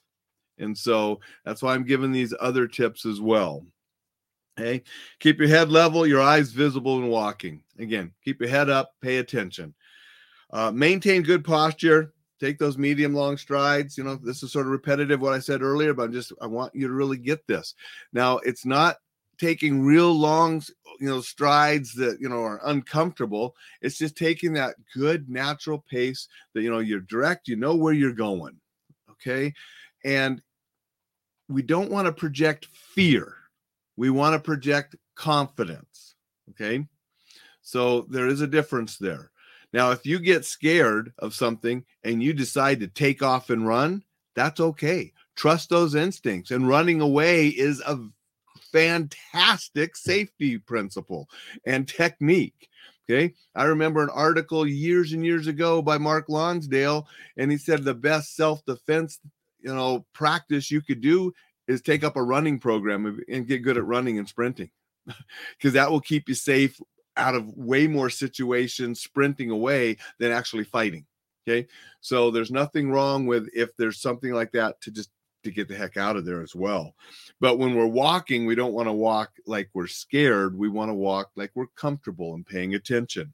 And 0.58 0.76
so 0.76 1.20
that's 1.44 1.62
why 1.62 1.74
I'm 1.74 1.84
giving 1.84 2.12
these 2.12 2.34
other 2.40 2.66
tips 2.66 3.04
as 3.04 3.20
well. 3.20 3.66
Okay. 4.58 4.82
Keep 5.18 5.40
your 5.40 5.48
head 5.48 5.70
level, 5.70 6.06
your 6.06 6.22
eyes 6.22 6.52
visible 6.52 6.98
and 6.98 7.10
walking. 7.10 7.62
Again, 7.78 8.12
keep 8.24 8.40
your 8.40 8.48
head 8.48 8.70
up, 8.70 8.92
pay 9.00 9.18
attention. 9.18 9.74
Uh, 10.52 10.70
maintain 10.70 11.22
good 11.22 11.44
posture. 11.44 12.12
Take 12.38 12.58
those 12.58 12.78
medium 12.78 13.14
long 13.14 13.36
strides. 13.36 13.98
You 13.98 14.04
know, 14.04 14.16
this 14.16 14.42
is 14.42 14.52
sort 14.52 14.66
of 14.66 14.72
repetitive 14.72 15.20
what 15.20 15.32
I 15.32 15.38
said 15.40 15.62
earlier, 15.62 15.94
but 15.94 16.04
I'm 16.04 16.12
just, 16.12 16.32
I 16.40 16.46
want 16.46 16.74
you 16.74 16.86
to 16.86 16.92
really 16.92 17.16
get 17.16 17.46
this. 17.46 17.74
Now, 18.12 18.38
it's 18.38 18.64
not 18.64 18.96
taking 19.44 19.82
real 19.82 20.12
long, 20.12 20.62
you 21.00 21.08
know, 21.08 21.20
strides 21.20 21.92
that, 21.94 22.18
you 22.20 22.28
know, 22.28 22.42
are 22.42 22.60
uncomfortable. 22.64 23.54
It's 23.82 23.98
just 23.98 24.16
taking 24.16 24.52
that 24.54 24.76
good 24.94 25.28
natural 25.28 25.84
pace 25.90 26.28
that, 26.54 26.62
you 26.62 26.70
know, 26.70 26.78
you're 26.78 27.00
direct, 27.00 27.48
you 27.48 27.56
know 27.56 27.74
where 27.74 27.92
you're 27.92 28.12
going. 28.12 28.60
Okay. 29.10 29.52
And 30.04 30.42
we 31.48 31.62
don't 31.62 31.90
want 31.90 32.06
to 32.06 32.12
project 32.12 32.66
fear 32.66 33.36
we 33.96 34.10
want 34.10 34.34
to 34.34 34.38
project 34.38 34.96
confidence. 35.14 36.14
Okay. 36.50 36.86
So 37.62 38.02
there 38.10 38.28
is 38.28 38.40
a 38.40 38.46
difference 38.46 38.98
there. 38.98 39.30
Now, 39.72 39.90
if 39.90 40.06
you 40.06 40.18
get 40.18 40.44
scared 40.44 41.12
of 41.18 41.34
something 41.34 41.84
and 42.04 42.22
you 42.22 42.32
decide 42.32 42.80
to 42.80 42.86
take 42.86 43.22
off 43.22 43.50
and 43.50 43.66
run, 43.66 44.02
that's 44.36 44.60
okay. 44.60 45.12
Trust 45.36 45.70
those 45.70 45.94
instincts. 45.94 46.50
And 46.50 46.68
running 46.68 47.00
away 47.00 47.48
is 47.48 47.80
a 47.80 47.98
fantastic 48.74 49.96
safety 49.96 50.58
principle 50.58 51.28
and 51.64 51.86
technique. 51.86 52.68
Okay. 53.08 53.34
I 53.54 53.64
remember 53.64 54.02
an 54.02 54.10
article 54.10 54.66
years 54.66 55.12
and 55.12 55.24
years 55.24 55.46
ago 55.46 55.80
by 55.80 55.96
Mark 55.98 56.28
Lonsdale, 56.28 57.06
and 57.36 57.52
he 57.52 57.56
said 57.56 57.84
the 57.84 57.94
best 57.94 58.34
self 58.34 58.64
defense, 58.64 59.20
you 59.60 59.72
know, 59.72 60.04
practice 60.12 60.70
you 60.70 60.82
could 60.82 61.00
do 61.00 61.32
is 61.68 61.82
take 61.82 62.02
up 62.02 62.16
a 62.16 62.22
running 62.22 62.58
program 62.58 63.20
and 63.28 63.46
get 63.46 63.62
good 63.62 63.76
at 63.76 63.86
running 63.86 64.18
and 64.18 64.28
sprinting 64.28 64.70
because 65.56 65.74
that 65.74 65.90
will 65.90 66.00
keep 66.00 66.28
you 66.28 66.34
safe 66.34 66.80
out 67.16 67.34
of 67.34 67.56
way 67.56 67.86
more 67.86 68.10
situations 68.10 69.00
sprinting 69.00 69.50
away 69.50 69.96
than 70.18 70.32
actually 70.32 70.64
fighting. 70.64 71.06
Okay. 71.46 71.68
So 72.00 72.30
there's 72.30 72.50
nothing 72.50 72.90
wrong 72.90 73.26
with 73.26 73.48
if 73.54 73.76
there's 73.76 74.00
something 74.00 74.32
like 74.32 74.50
that 74.52 74.80
to 74.80 74.90
just 74.90 75.10
to 75.44 75.50
get 75.50 75.68
the 75.68 75.76
heck 75.76 75.96
out 75.96 76.16
of 76.16 76.24
there 76.24 76.42
as 76.42 76.54
well. 76.54 76.94
But 77.40 77.58
when 77.58 77.74
we're 77.74 77.86
walking, 77.86 78.46
we 78.46 78.54
don't 78.54 78.74
want 78.74 78.88
to 78.88 78.92
walk 78.92 79.32
like 79.46 79.70
we're 79.74 79.86
scared. 79.86 80.58
We 80.58 80.68
want 80.68 80.90
to 80.90 80.94
walk 80.94 81.30
like 81.36 81.52
we're 81.54 81.66
comfortable 81.76 82.34
and 82.34 82.46
paying 82.46 82.74
attention. 82.74 83.32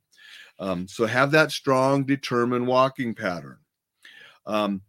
Um, 0.59 0.87
so 0.87 1.07
have 1.07 1.31
that 1.31 1.51
strong, 1.51 2.05
determined 2.05 2.67
walking 2.67 3.15
pattern. 3.15 3.59
Um, 4.47 4.83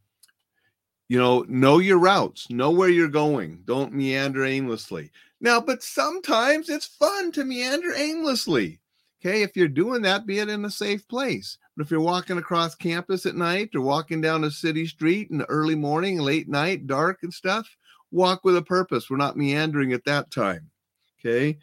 you 1.08 1.18
know, 1.18 1.46
know 1.50 1.80
your 1.80 1.98
routes, 1.98 2.50
know 2.50 2.72
where 2.72 2.90
you're 2.90 3.10
going. 3.10 3.64
Don't 3.66 3.94
meander 3.94 4.46
aimlessly. 4.46 5.12
Now, 5.42 5.60
but 5.60 5.84
sometimes 5.84 6.70
it's 6.70 6.86
fun 6.86 7.32
to 7.34 7.44
meander 7.44 7.94
aimlessly. 7.96 8.80
Okay, 9.20 9.44
if 9.44 9.56
you're 9.56 9.68
doing 9.68 10.02
that, 10.04 10.26
be 10.26 10.40
it 10.40 10.50
in 10.50 10.66
a 10.66 10.72
safe 10.72 11.08
place. 11.08 11.58
But 11.82 11.88
if 11.88 11.92
you're 11.92 12.00
walking 12.00 12.38
across 12.38 12.76
campus 12.76 13.26
at 13.26 13.34
night 13.34 13.72
or 13.74 13.82
walking 13.82 14.22
down 14.22 14.44
a 14.44 14.52
city 14.52 14.86
street 14.86 15.32
in 15.32 15.40
the 15.40 15.50
early 15.50 15.74
morning, 15.74 16.20
late 16.20 16.48
night, 16.48 16.86
dark 16.86 17.24
and 17.24 17.34
stuff, 17.34 17.76
walk 18.12 18.44
with 18.44 18.56
a 18.56 18.62
purpose. 18.62 19.10
We're 19.10 19.18
not 19.18 19.36
meandering 19.36 19.92
at 19.92 20.06
that 20.06 20.30
time. 20.30 20.70
Okay, 21.20 21.58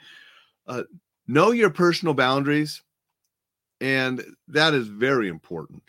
uh, 0.67 0.83
know 1.29 1.53
your 1.53 1.71
personal 1.71 2.15
boundaries, 2.15 2.83
and 3.81 4.25
that 4.49 4.75
is 4.75 4.89
very 4.89 5.29
important. 5.29 5.85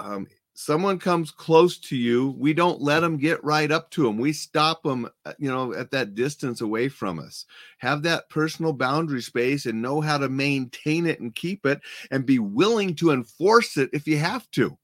Um, 0.00 0.26
someone 0.58 0.98
comes 0.98 1.30
close 1.30 1.76
to 1.78 1.96
you, 1.96 2.34
we 2.38 2.54
don't 2.54 2.80
let 2.80 3.00
them 3.00 3.18
get 3.18 3.44
right 3.44 3.70
up 3.70 3.90
to 3.90 4.04
them. 4.04 4.16
We 4.16 4.32
stop 4.32 4.82
them, 4.82 5.06
uh, 5.26 5.34
you 5.38 5.50
know, 5.50 5.74
at 5.74 5.90
that 5.90 6.14
distance 6.14 6.62
away 6.62 6.88
from 6.88 7.18
us. 7.18 7.44
Have 7.78 8.02
that 8.02 8.30
personal 8.30 8.72
boundary 8.72 9.20
space 9.20 9.66
and 9.66 9.82
know 9.82 10.00
how 10.00 10.16
to 10.16 10.30
maintain 10.30 11.06
it 11.06 11.20
and 11.20 11.34
keep 11.34 11.66
it 11.66 11.80
and 12.10 12.24
be 12.24 12.38
willing 12.38 12.94
to 12.96 13.10
enforce 13.10 13.76
it 13.76 13.90
if 13.92 14.08
you 14.08 14.16
have 14.16 14.50
to. 14.52 14.76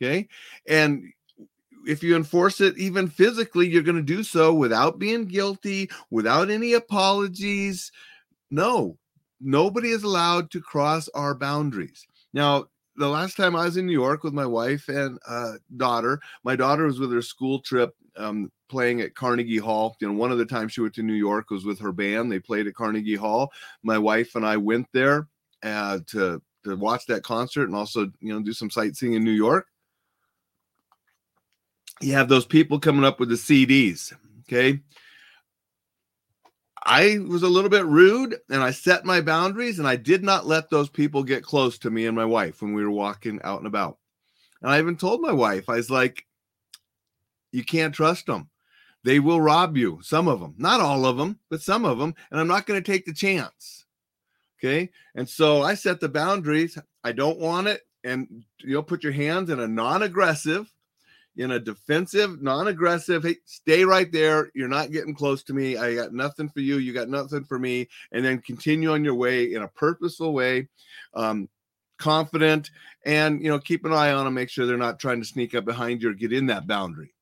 Okay. 0.00 0.28
And 0.68 1.12
if 1.84 2.04
you 2.04 2.14
enforce 2.14 2.60
it 2.60 2.78
even 2.78 3.08
physically, 3.08 3.66
you're 3.66 3.82
going 3.82 3.96
to 3.96 4.02
do 4.02 4.22
so 4.22 4.54
without 4.54 5.00
being 5.00 5.24
guilty, 5.24 5.90
without 6.10 6.48
any 6.48 6.74
apologies. 6.74 7.90
No, 8.52 8.96
nobody 9.40 9.90
is 9.90 10.04
allowed 10.04 10.52
to 10.52 10.60
cross 10.60 11.08
our 11.08 11.34
boundaries. 11.34 12.06
Now, 12.32 12.68
the 12.98 13.08
last 13.08 13.36
time 13.36 13.54
I 13.54 13.64
was 13.64 13.76
in 13.76 13.86
New 13.86 13.92
York 13.92 14.24
with 14.24 14.34
my 14.34 14.44
wife 14.44 14.88
and 14.88 15.18
uh, 15.26 15.54
daughter, 15.76 16.20
my 16.42 16.56
daughter 16.56 16.84
was 16.84 16.98
with 16.98 17.12
her 17.12 17.22
school 17.22 17.60
trip 17.60 17.94
um, 18.16 18.50
playing 18.68 19.00
at 19.00 19.14
Carnegie 19.14 19.56
Hall. 19.58 19.96
You 20.00 20.08
know, 20.08 20.14
one 20.14 20.32
of 20.32 20.38
the 20.38 20.44
times 20.44 20.72
she 20.72 20.80
went 20.80 20.94
to 20.94 21.02
New 21.02 21.14
York 21.14 21.50
was 21.50 21.64
with 21.64 21.78
her 21.78 21.92
band. 21.92 22.30
They 22.30 22.40
played 22.40 22.66
at 22.66 22.74
Carnegie 22.74 23.14
Hall. 23.14 23.52
My 23.82 23.98
wife 23.98 24.34
and 24.34 24.44
I 24.44 24.56
went 24.56 24.88
there 24.92 25.28
uh, 25.62 26.00
to 26.08 26.42
to 26.64 26.76
watch 26.76 27.06
that 27.06 27.22
concert 27.22 27.64
and 27.64 27.76
also 27.76 28.10
you 28.20 28.34
know 28.34 28.40
do 28.40 28.52
some 28.52 28.70
sightseeing 28.70 29.14
in 29.14 29.24
New 29.24 29.30
York. 29.30 29.66
You 32.00 32.12
have 32.12 32.28
those 32.28 32.46
people 32.46 32.78
coming 32.78 33.04
up 33.04 33.20
with 33.20 33.28
the 33.28 33.36
CDs. 33.36 34.12
Okay, 34.40 34.80
I 36.84 37.18
was 37.26 37.42
a 37.42 37.48
little 37.48 37.70
bit 37.70 37.84
rude 37.86 38.36
and 38.50 38.62
I 38.62 38.70
set 38.70 39.04
my 39.04 39.20
boundaries 39.20 39.78
and 39.78 39.88
I 39.88 39.96
did 39.96 40.22
not 40.22 40.46
let 40.46 40.70
those 40.70 40.88
people 40.88 41.22
get 41.22 41.42
close 41.42 41.78
to 41.78 41.90
me 41.90 42.06
and 42.06 42.16
my 42.16 42.24
wife 42.24 42.62
when 42.62 42.74
we 42.74 42.84
were 42.84 42.90
walking 42.90 43.40
out 43.42 43.58
and 43.58 43.66
about. 43.66 43.98
And 44.62 44.70
I 44.70 44.78
even 44.78 44.96
told 44.96 45.20
my 45.20 45.32
wife, 45.32 45.68
I 45.68 45.76
was 45.76 45.90
like, 45.90 46.26
you 47.52 47.64
can't 47.64 47.94
trust 47.94 48.26
them. 48.26 48.48
They 49.04 49.20
will 49.20 49.40
rob 49.40 49.76
you, 49.76 50.00
some 50.02 50.28
of 50.28 50.40
them, 50.40 50.54
not 50.58 50.80
all 50.80 51.06
of 51.06 51.16
them, 51.16 51.38
but 51.50 51.62
some 51.62 51.84
of 51.84 51.98
them. 51.98 52.14
And 52.30 52.40
I'm 52.40 52.48
not 52.48 52.66
going 52.66 52.82
to 52.82 52.92
take 52.92 53.06
the 53.06 53.14
chance. 53.14 53.86
Okay. 54.58 54.90
And 55.14 55.28
so 55.28 55.62
I 55.62 55.74
set 55.74 56.00
the 56.00 56.08
boundaries. 56.08 56.76
I 57.04 57.12
don't 57.12 57.38
want 57.38 57.68
it. 57.68 57.82
And 58.04 58.44
you'll 58.60 58.82
put 58.82 59.02
your 59.02 59.12
hands 59.12 59.50
in 59.50 59.60
a 59.60 59.68
non 59.68 60.02
aggressive, 60.02 60.72
in 61.38 61.52
a 61.52 61.60
defensive, 61.60 62.42
non-aggressive, 62.42 63.22
hey, 63.22 63.36
stay 63.44 63.84
right 63.84 64.10
there. 64.10 64.50
You're 64.54 64.68
not 64.68 64.90
getting 64.90 65.14
close 65.14 65.44
to 65.44 65.54
me. 65.54 65.76
I 65.76 65.94
got 65.94 66.12
nothing 66.12 66.48
for 66.48 66.60
you. 66.60 66.78
You 66.78 66.92
got 66.92 67.08
nothing 67.08 67.44
for 67.44 67.58
me. 67.58 67.88
And 68.10 68.24
then 68.24 68.42
continue 68.42 68.92
on 68.92 69.04
your 69.04 69.14
way 69.14 69.54
in 69.54 69.62
a 69.62 69.68
purposeful 69.68 70.34
way, 70.34 70.68
um, 71.14 71.48
confident, 71.96 72.70
and 73.06 73.40
you 73.40 73.48
know, 73.48 73.60
keep 73.60 73.84
an 73.84 73.92
eye 73.92 74.12
on 74.12 74.24
them, 74.24 74.34
make 74.34 74.50
sure 74.50 74.66
they're 74.66 74.76
not 74.76 74.98
trying 74.98 75.20
to 75.20 75.26
sneak 75.26 75.54
up 75.54 75.64
behind 75.64 76.02
you 76.02 76.10
or 76.10 76.14
get 76.14 76.32
in 76.32 76.46
that 76.46 76.66
boundary. 76.66 77.14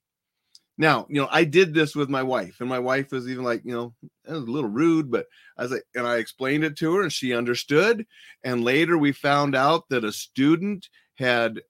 Now, 0.79 1.07
you 1.09 1.21
know, 1.21 1.29
I 1.31 1.45
did 1.45 1.73
this 1.73 1.95
with 1.95 2.09
my 2.09 2.23
wife, 2.23 2.61
and 2.61 2.69
my 2.69 2.79
wife 2.79 3.13
was 3.13 3.29
even 3.29 3.45
like, 3.45 3.63
you 3.65 3.73
know, 3.73 3.95
it 4.29 4.33
was 4.33 4.43
a 4.43 4.51
little 4.51 4.69
rude, 4.69 5.11
but 5.11 5.27
I 5.57 5.63
was 5.63 5.73
like, 5.73 5.85
and 5.95 6.07
I 6.07 6.17
explained 6.17 6.65
it 6.65 6.77
to 6.79 6.95
her, 6.95 7.03
and 7.03 7.13
she 7.13 7.35
understood. 7.35 8.07
And 8.45 8.65
later 8.65 8.97
we 8.99 9.13
found 9.13 9.55
out 9.55 9.89
that 9.91 10.05
a 10.05 10.13
student 10.13 10.89
had 11.15 11.61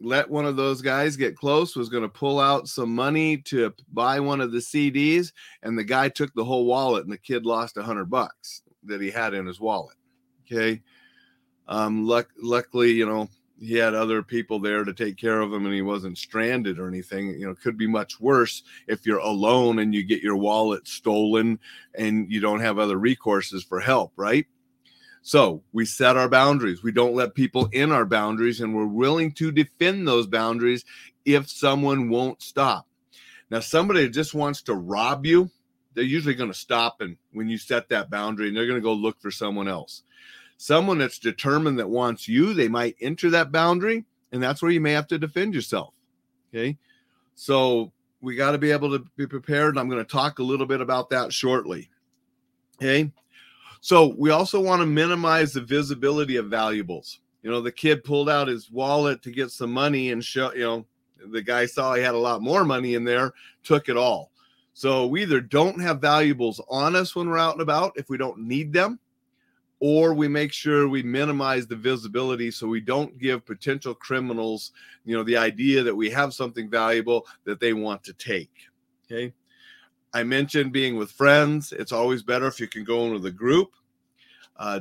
let 0.00 0.28
one 0.28 0.44
of 0.44 0.56
those 0.56 0.82
guys 0.82 1.16
get 1.16 1.36
close, 1.36 1.76
was 1.76 1.88
going 1.88 2.02
to 2.02 2.08
pull 2.08 2.40
out 2.40 2.68
some 2.68 2.94
money 2.94 3.38
to 3.38 3.72
buy 3.92 4.20
one 4.20 4.40
of 4.40 4.52
the 4.52 4.58
CDs, 4.58 5.32
and 5.62 5.78
the 5.78 5.84
guy 5.84 6.08
took 6.08 6.32
the 6.34 6.44
whole 6.44 6.66
wallet, 6.66 7.04
and 7.04 7.12
the 7.12 7.18
kid 7.18 7.46
lost 7.46 7.76
a 7.76 7.82
hundred 7.82 8.10
bucks 8.10 8.62
that 8.84 9.00
he 9.00 9.10
had 9.10 9.34
in 9.34 9.46
his 9.46 9.60
wallet. 9.60 9.96
Okay. 10.46 10.82
Um, 11.66 12.06
luck, 12.06 12.28
luckily, 12.40 12.92
you 12.92 13.06
know, 13.06 13.28
he 13.58 13.74
had 13.74 13.94
other 13.94 14.22
people 14.22 14.58
there 14.58 14.84
to 14.84 14.92
take 14.92 15.16
care 15.16 15.40
of 15.40 15.52
him 15.52 15.64
and 15.64 15.74
he 15.74 15.80
wasn't 15.80 16.18
stranded 16.18 16.78
or 16.78 16.88
anything. 16.88 17.28
You 17.28 17.46
know, 17.46 17.54
could 17.54 17.78
be 17.78 17.86
much 17.86 18.20
worse 18.20 18.62
if 18.88 19.06
you're 19.06 19.18
alone 19.18 19.78
and 19.78 19.94
you 19.94 20.02
get 20.02 20.22
your 20.22 20.36
wallet 20.36 20.86
stolen 20.86 21.58
and 21.94 22.30
you 22.30 22.40
don't 22.40 22.60
have 22.60 22.78
other 22.78 22.98
recourses 22.98 23.66
for 23.66 23.80
help, 23.80 24.12
right? 24.16 24.46
So 25.26 25.62
we 25.72 25.86
set 25.86 26.18
our 26.18 26.28
boundaries. 26.28 26.82
We 26.82 26.92
don't 26.92 27.14
let 27.14 27.34
people 27.34 27.70
in 27.72 27.90
our 27.90 28.04
boundaries, 28.04 28.60
and 28.60 28.74
we're 28.74 28.84
willing 28.84 29.32
to 29.32 29.50
defend 29.50 30.06
those 30.06 30.26
boundaries 30.26 30.84
if 31.24 31.48
someone 31.48 32.10
won't 32.10 32.42
stop. 32.42 32.86
Now, 33.50 33.60
somebody 33.60 34.06
just 34.10 34.34
wants 34.34 34.60
to 34.62 34.74
rob 34.74 35.24
you, 35.24 35.50
they're 35.94 36.04
usually 36.04 36.34
going 36.34 36.52
to 36.52 36.58
stop 36.58 37.00
and 37.00 37.16
when 37.32 37.48
you 37.48 37.56
set 37.56 37.88
that 37.88 38.10
boundary, 38.10 38.48
and 38.48 38.56
they're 38.56 38.66
going 38.66 38.78
to 38.78 38.84
go 38.84 38.92
look 38.92 39.18
for 39.18 39.30
someone 39.30 39.66
else. 39.66 40.02
Someone 40.58 40.98
that's 40.98 41.18
determined 41.18 41.78
that 41.78 41.88
wants 41.88 42.28
you, 42.28 42.52
they 42.52 42.68
might 42.68 42.96
enter 43.00 43.30
that 43.30 43.50
boundary, 43.50 44.04
and 44.30 44.42
that's 44.42 44.60
where 44.60 44.72
you 44.72 44.80
may 44.80 44.92
have 44.92 45.06
to 45.06 45.18
defend 45.18 45.54
yourself. 45.54 45.94
Okay. 46.52 46.76
So 47.34 47.92
we 48.20 48.36
got 48.36 48.50
to 48.50 48.58
be 48.58 48.72
able 48.72 48.90
to 48.90 49.06
be 49.16 49.26
prepared. 49.26 49.78
I'm 49.78 49.88
going 49.88 50.04
to 50.04 50.10
talk 50.10 50.38
a 50.38 50.44
little 50.44 50.66
bit 50.66 50.82
about 50.82 51.08
that 51.10 51.32
shortly. 51.32 51.88
Okay. 52.76 53.10
So 53.84 54.14
we 54.16 54.30
also 54.30 54.62
want 54.62 54.80
to 54.80 54.86
minimize 54.86 55.52
the 55.52 55.60
visibility 55.60 56.36
of 56.36 56.46
valuables. 56.46 57.20
You 57.42 57.50
know, 57.50 57.60
the 57.60 57.70
kid 57.70 58.02
pulled 58.02 58.30
out 58.30 58.48
his 58.48 58.70
wallet 58.70 59.20
to 59.20 59.30
get 59.30 59.50
some 59.50 59.70
money 59.70 60.10
and 60.10 60.24
show, 60.24 60.54
you 60.54 60.60
know, 60.60 60.86
the 61.30 61.42
guy 61.42 61.66
saw 61.66 61.92
he 61.92 62.02
had 62.02 62.14
a 62.14 62.18
lot 62.18 62.40
more 62.40 62.64
money 62.64 62.94
in 62.94 63.04
there, 63.04 63.34
took 63.62 63.90
it 63.90 63.98
all. 63.98 64.30
So 64.72 65.06
we 65.06 65.20
either 65.20 65.42
don't 65.42 65.78
have 65.82 66.00
valuables 66.00 66.62
on 66.70 66.96
us 66.96 67.14
when 67.14 67.28
we're 67.28 67.36
out 67.36 67.52
and 67.52 67.60
about 67.60 67.92
if 67.96 68.08
we 68.08 68.16
don't 68.16 68.38
need 68.38 68.72
them, 68.72 68.98
or 69.80 70.14
we 70.14 70.28
make 70.28 70.54
sure 70.54 70.88
we 70.88 71.02
minimize 71.02 71.66
the 71.66 71.76
visibility 71.76 72.50
so 72.50 72.66
we 72.66 72.80
don't 72.80 73.18
give 73.18 73.44
potential 73.44 73.94
criminals, 73.94 74.72
you 75.04 75.14
know, 75.14 75.24
the 75.24 75.36
idea 75.36 75.82
that 75.82 75.94
we 75.94 76.08
have 76.08 76.32
something 76.32 76.70
valuable 76.70 77.26
that 77.44 77.60
they 77.60 77.74
want 77.74 78.02
to 78.04 78.14
take. 78.14 78.50
Okay. 79.04 79.34
I 80.14 80.22
mentioned 80.22 80.72
being 80.72 80.96
with 80.96 81.10
friends. 81.10 81.72
It's 81.72 81.92
always 81.92 82.22
better 82.22 82.46
if 82.46 82.60
you 82.60 82.68
can 82.68 82.84
go 82.84 83.04
in 83.04 83.12
with 83.12 83.26
a 83.26 83.32
group. 83.32 83.72
Uh, 84.56 84.80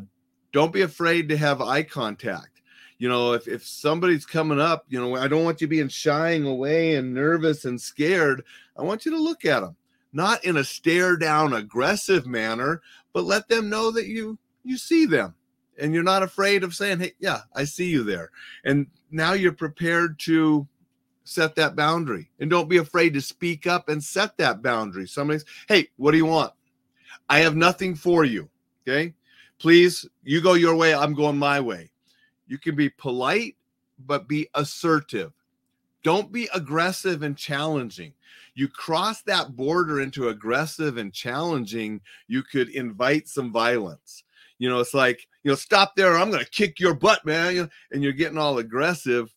don't 0.51 0.71
be 0.71 0.81
afraid 0.81 1.27
to 1.29 1.37
have 1.37 1.59
eye 1.59 1.81
contact. 1.81 2.61
You 2.99 3.09
know, 3.09 3.33
if, 3.33 3.47
if 3.47 3.65
somebody's 3.65 4.25
coming 4.25 4.61
up, 4.61 4.85
you 4.87 5.01
know, 5.01 5.15
I 5.15 5.27
don't 5.27 5.43
want 5.43 5.59
you 5.59 5.67
being 5.67 5.89
shying 5.89 6.45
away 6.45 6.95
and 6.95 7.13
nervous 7.13 7.65
and 7.65 7.81
scared. 7.81 8.43
I 8.77 8.83
want 8.83 9.05
you 9.05 9.11
to 9.11 9.21
look 9.21 9.43
at 9.43 9.61
them, 9.61 9.75
not 10.13 10.45
in 10.45 10.57
a 10.57 10.63
stare 10.63 11.17
down, 11.17 11.53
aggressive 11.53 12.27
manner, 12.27 12.81
but 13.11 13.23
let 13.25 13.49
them 13.49 13.69
know 13.69 13.91
that 13.91 14.05
you 14.05 14.37
you 14.63 14.77
see 14.77 15.05
them 15.05 15.35
and 15.79 15.93
you're 15.93 16.03
not 16.03 16.23
afraid 16.23 16.63
of 16.63 16.75
saying, 16.75 16.99
"Hey, 16.99 17.13
yeah, 17.19 17.41
I 17.55 17.63
see 17.63 17.89
you 17.89 18.03
there." 18.03 18.29
And 18.63 18.87
now 19.11 19.33
you're 19.33 19.51
prepared 19.51 20.19
to 20.19 20.67
set 21.23 21.55
that 21.55 21.75
boundary 21.75 22.29
and 22.39 22.49
don't 22.49 22.69
be 22.69 22.77
afraid 22.77 23.13
to 23.13 23.21
speak 23.21 23.67
up 23.67 23.89
and 23.89 24.03
set 24.03 24.37
that 24.37 24.61
boundary. 24.61 25.07
Somebody's, 25.07 25.45
hey, 25.67 25.87
what 25.97 26.11
do 26.11 26.17
you 26.17 26.25
want? 26.25 26.53
I 27.29 27.39
have 27.39 27.55
nothing 27.55 27.95
for 27.95 28.25
you. 28.25 28.49
Okay. 28.85 29.13
Please, 29.59 30.05
you 30.23 30.41
go 30.41 30.53
your 30.53 30.75
way. 30.75 30.93
I'm 30.93 31.13
going 31.13 31.37
my 31.37 31.59
way. 31.59 31.89
You 32.47 32.57
can 32.57 32.75
be 32.75 32.89
polite, 32.89 33.55
but 34.05 34.27
be 34.27 34.49
assertive. 34.55 35.31
Don't 36.03 36.33
be 36.33 36.49
aggressive 36.53 37.23
and 37.23 37.37
challenging. 37.37 38.13
you 38.55 38.67
cross 38.67 39.21
that 39.23 39.55
border 39.55 40.01
into 40.01 40.29
aggressive 40.29 40.97
and 40.97 41.13
challenging, 41.13 42.01
you 42.27 42.43
could 42.43 42.69
invite 42.69 43.27
some 43.27 43.51
violence. 43.51 44.23
You 44.59 44.69
know, 44.69 44.79
it's 44.79 44.93
like, 44.93 45.27
you 45.43 45.51
know, 45.51 45.55
stop 45.55 45.95
there, 45.95 46.17
I'm 46.17 46.29
going 46.29 46.43
to 46.43 46.49
kick 46.49 46.79
your 46.79 46.93
butt, 46.93 47.25
man. 47.25 47.69
And 47.91 48.03
you're 48.03 48.13
getting 48.13 48.37
all 48.37 48.59
aggressive. 48.59 49.33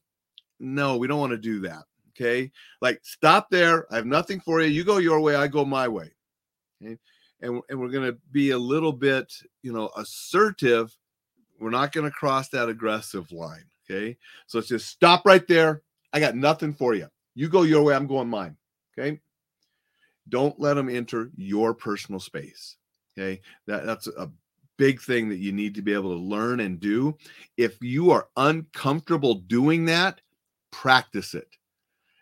No, 0.58 0.96
we 0.96 1.06
don't 1.06 1.20
want 1.20 1.32
to 1.32 1.38
do 1.38 1.60
that. 1.60 1.84
Okay. 2.18 2.50
Like, 2.80 3.00
stop 3.02 3.50
there. 3.50 3.92
I 3.92 3.96
have 3.96 4.06
nothing 4.06 4.40
for 4.40 4.62
you. 4.62 4.68
You 4.68 4.84
go 4.84 4.98
your 4.98 5.20
way, 5.20 5.36
I 5.36 5.48
go 5.48 5.64
my 5.64 5.86
way. 5.86 6.12
Okay. 6.82 6.96
And, 7.42 7.60
and 7.68 7.78
we're 7.78 7.90
going 7.90 8.10
to 8.10 8.18
be 8.32 8.52
a 8.52 8.58
little 8.58 8.92
bit, 8.92 9.32
you 9.62 9.72
know, 9.72 9.90
assertive. 9.96 10.96
We're 11.60 11.70
not 11.70 11.92
going 11.92 12.06
to 12.06 12.10
cross 12.10 12.48
that 12.50 12.70
aggressive 12.70 13.30
line. 13.32 13.64
Okay. 13.88 14.16
So 14.46 14.58
it's 14.58 14.68
just 14.68 14.88
stop 14.88 15.26
right 15.26 15.46
there. 15.46 15.82
I 16.12 16.20
got 16.20 16.36
nothing 16.36 16.72
for 16.72 16.94
you. 16.94 17.08
You 17.34 17.48
go 17.48 17.62
your 17.62 17.82
way, 17.82 17.94
I'm 17.94 18.06
going 18.06 18.28
mine. 18.28 18.56
Okay. 18.98 19.20
Don't 20.28 20.58
let 20.58 20.74
them 20.74 20.88
enter 20.88 21.30
your 21.36 21.74
personal 21.74 22.18
space. 22.18 22.76
Okay. 23.16 23.42
That, 23.66 23.84
that's 23.84 24.06
a 24.06 24.30
big 24.78 25.00
thing 25.00 25.28
that 25.28 25.38
you 25.38 25.52
need 25.52 25.74
to 25.74 25.82
be 25.82 25.92
able 25.92 26.14
to 26.14 26.22
learn 26.22 26.60
and 26.60 26.80
do. 26.80 27.16
If 27.58 27.82
you 27.82 28.10
are 28.10 28.28
uncomfortable 28.36 29.34
doing 29.34 29.84
that, 29.86 30.20
practice 30.76 31.32
it. 31.34 31.48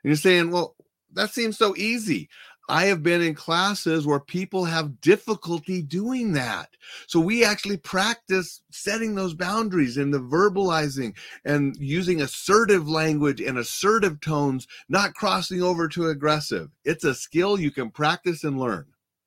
And 0.03 0.11
you're 0.11 0.17
saying, 0.17 0.51
well, 0.51 0.77
that 1.13 1.31
seems 1.31 1.59
so 1.59 1.75
easy. 1.77 2.29
I 2.69 2.85
have 2.87 3.03
been 3.03 3.21
in 3.21 3.35
classes 3.35 4.07
where 4.07 4.21
people 4.21 4.65
have 4.65 5.01
difficulty 5.01 5.83
doing 5.83 6.33
that. 6.33 6.71
So 7.07 7.21
we 7.21 7.45
actually 7.45 7.77
practice 7.77 8.63
setting 8.71 9.15
those 9.15 9.35
boundaries 9.35 9.99
and 9.99 10.15
the 10.15 10.21
verbalizing 10.21 11.15
and 11.45 11.77
using 11.79 12.23
assertive 12.23 12.89
language 12.89 13.43
and 13.43 13.59
assertive 13.59 14.21
tones, 14.21 14.67
not 14.89 15.15
crossing 15.15 15.63
over 15.63 15.89
to 15.89 16.09
aggressive. 16.09 16.71
It's 16.85 17.05
a 17.05 17.15
skill 17.15 17.61
you 17.61 17.71
can 17.71 17.91
practice 17.91 18.45
and 18.45 18.59
learn. 18.59 18.87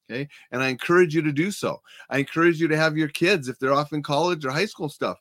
Okay. 0.10 0.29
And 0.51 0.63
I 0.63 0.69
encourage 0.69 1.13
you 1.13 1.22
to 1.22 1.34
do 1.34 1.51
so. 1.51 1.81
I 2.10 2.19
encourage 2.19 2.62
you 2.62 2.69
to 2.69 2.77
have 2.77 2.98
your 2.98 3.10
kids, 3.10 3.50
if 3.50 3.60
they're 3.60 3.74
off 3.74 3.93
in 3.93 4.01
college 4.01 4.46
or 4.46 4.51
high 4.51 4.65
school 4.65 4.89
stuff, 4.89 5.19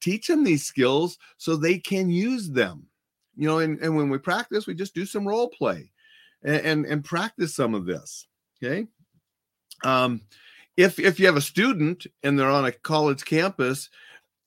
teach 0.00 0.26
them 0.26 0.44
these 0.44 0.64
skills 0.64 1.18
so 1.38 1.56
they 1.56 1.78
can 1.78 2.10
use 2.10 2.50
them. 2.50 2.86
You 3.36 3.48
know, 3.48 3.58
and, 3.58 3.78
and 3.80 3.96
when 3.96 4.08
we 4.08 4.18
practice, 4.18 4.66
we 4.66 4.74
just 4.74 4.94
do 4.94 5.06
some 5.06 5.28
role 5.28 5.48
play 5.48 5.90
and, 6.42 6.60
and, 6.60 6.86
and 6.86 7.04
practice 7.04 7.54
some 7.54 7.74
of 7.74 7.84
this. 7.84 8.26
Okay. 8.62 8.86
Um, 9.84 10.22
if 10.76 10.98
if 10.98 11.18
you 11.18 11.26
have 11.26 11.36
a 11.36 11.40
student 11.42 12.06
and 12.22 12.38
they're 12.38 12.50
on 12.50 12.66
a 12.66 12.72
college 12.72 13.24
campus, 13.24 13.90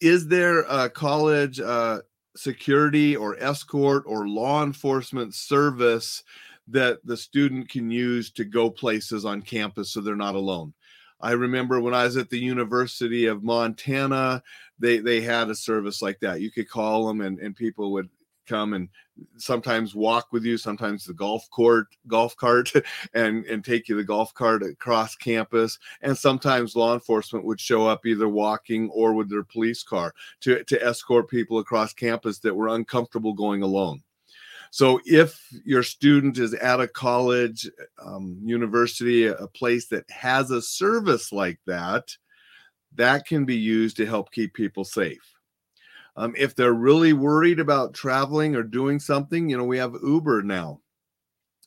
is 0.02 0.28
there 0.28 0.62
a 0.62 0.90
college 0.90 1.60
uh, 1.60 2.00
security 2.36 3.16
or 3.16 3.38
escort 3.40 4.04
or 4.06 4.28
law 4.28 4.64
enforcement 4.64 5.34
service 5.34 6.24
that 6.68 7.00
the 7.04 7.18
student 7.18 7.70
can 7.70 7.90
use 7.90 8.32
to 8.32 8.46
go 8.46 8.70
places 8.70 9.26
on 9.26 9.42
campus 9.42 9.92
so 9.92 10.02
they're 10.02 10.16
not 10.16 10.36
alone? 10.36 10.74
I 11.22 11.32
remember 11.32 11.82
when 11.82 11.94
I 11.94 12.06
was 12.06 12.16
at 12.16 12.30
the 12.30 12.40
University 12.40 13.26
of 13.26 13.44
Montana, 13.44 14.42
they 14.78 15.00
they 15.00 15.22
had 15.22 15.50
a 15.50 15.56
service 15.56 16.02
like 16.02 16.20
that. 16.22 16.42
You 16.42 16.52
could 16.52 16.70
call 16.70 17.08
them 17.08 17.22
and, 17.22 17.40
and 17.40 17.56
people 17.56 17.92
would 17.94 18.10
come 18.50 18.74
and 18.74 18.90
sometimes 19.38 19.94
walk 19.94 20.28
with 20.32 20.44
you, 20.44 20.58
sometimes 20.58 21.06
the 21.06 21.14
golf 21.14 21.50
court, 21.50 21.88
golf 22.08 22.36
cart, 22.36 22.72
and 23.14 23.46
and 23.46 23.64
take 23.64 23.88
you 23.88 23.96
the 23.96 24.04
golf 24.04 24.34
cart 24.34 24.64
across 24.64 25.16
campus. 25.16 25.78
And 26.02 26.18
sometimes 26.18 26.76
law 26.76 26.94
enforcement 26.94 27.46
would 27.46 27.60
show 27.60 27.88
up 27.88 28.06
either 28.06 28.28
walking 28.28 28.90
or 28.90 29.14
with 29.14 29.30
their 29.30 29.44
police 29.44 29.84
car 29.84 30.14
to 30.42 30.64
to 30.64 30.84
escort 30.84 31.30
people 31.30 31.60
across 31.60 31.94
campus 31.94 32.40
that 32.40 32.56
were 32.56 32.70
uncomfortable 32.70 33.34
going 33.34 33.62
alone. 33.62 34.02
So 34.72 35.00
if 35.06 35.48
your 35.66 35.84
student 35.84 36.38
is 36.38 36.54
at 36.54 36.80
a 36.80 36.88
college, 36.88 37.70
um, 38.04 38.40
university, 38.44 39.26
a 39.26 39.48
place 39.48 39.88
that 39.88 40.10
has 40.12 40.52
a 40.52 40.62
service 40.62 41.32
like 41.32 41.60
that, 41.66 42.16
that 42.96 43.26
can 43.26 43.46
be 43.46 43.56
used 43.56 43.98
to 43.98 44.06
help 44.06 44.32
keep 44.32 44.54
people 44.54 44.84
safe. 44.84 45.39
Um, 46.20 46.34
if 46.38 46.54
they're 46.54 46.74
really 46.74 47.14
worried 47.14 47.62
about 47.62 47.94
traveling 47.94 48.54
or 48.54 48.62
doing 48.62 49.00
something, 49.00 49.50
you 49.50 49.58
know, 49.58 49.64
we 49.64 49.78
have 49.78 49.96
Uber 50.04 50.44
now. 50.44 50.82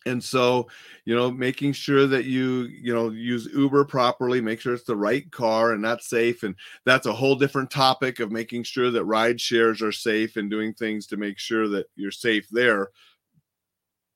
And 0.04 0.22
so, 0.22 0.68
you 1.06 1.14
know, 1.14 1.30
making 1.30 1.72
sure 1.72 2.06
that 2.06 2.26
you, 2.26 2.64
you 2.64 2.92
know, 2.92 3.08
use 3.08 3.48
Uber 3.54 3.86
properly, 3.86 4.42
make 4.42 4.60
sure 4.60 4.74
it's 4.74 4.84
the 4.84 4.94
right 4.94 5.30
car 5.32 5.72
and 5.72 5.82
that's 5.82 6.10
safe. 6.10 6.42
And 6.42 6.54
that's 6.84 7.06
a 7.06 7.14
whole 7.14 7.34
different 7.34 7.70
topic 7.70 8.20
of 8.20 8.30
making 8.30 8.64
sure 8.64 8.90
that 8.90 9.04
ride 9.06 9.40
shares 9.40 9.80
are 9.80 9.92
safe 9.92 10.36
and 10.36 10.50
doing 10.50 10.74
things 10.74 11.06
to 11.06 11.16
make 11.16 11.38
sure 11.38 11.66
that 11.68 11.86
you're 11.96 12.10
safe 12.10 12.46
there. 12.50 12.90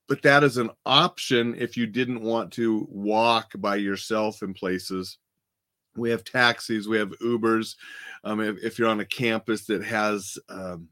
But 0.07 0.21
that 0.21 0.43
is 0.43 0.57
an 0.57 0.69
option 0.85 1.55
if 1.57 1.75
you 1.77 1.87
didn't 1.87 2.21
want 2.21 2.53
to 2.53 2.87
walk 2.91 3.53
by 3.57 3.77
yourself 3.77 4.43
in 4.43 4.53
places 4.53 5.17
we 5.97 6.09
have 6.09 6.23
taxis 6.23 6.87
we 6.87 6.97
have 6.97 7.09
ubers 7.19 7.75
um, 8.23 8.39
if, 8.39 8.57
if, 8.63 8.79
you're 8.79 8.89
on 8.89 8.99
a 8.99 9.05
campus 9.05 9.65
that 9.65 9.83
has 9.83 10.37
um, 10.49 10.87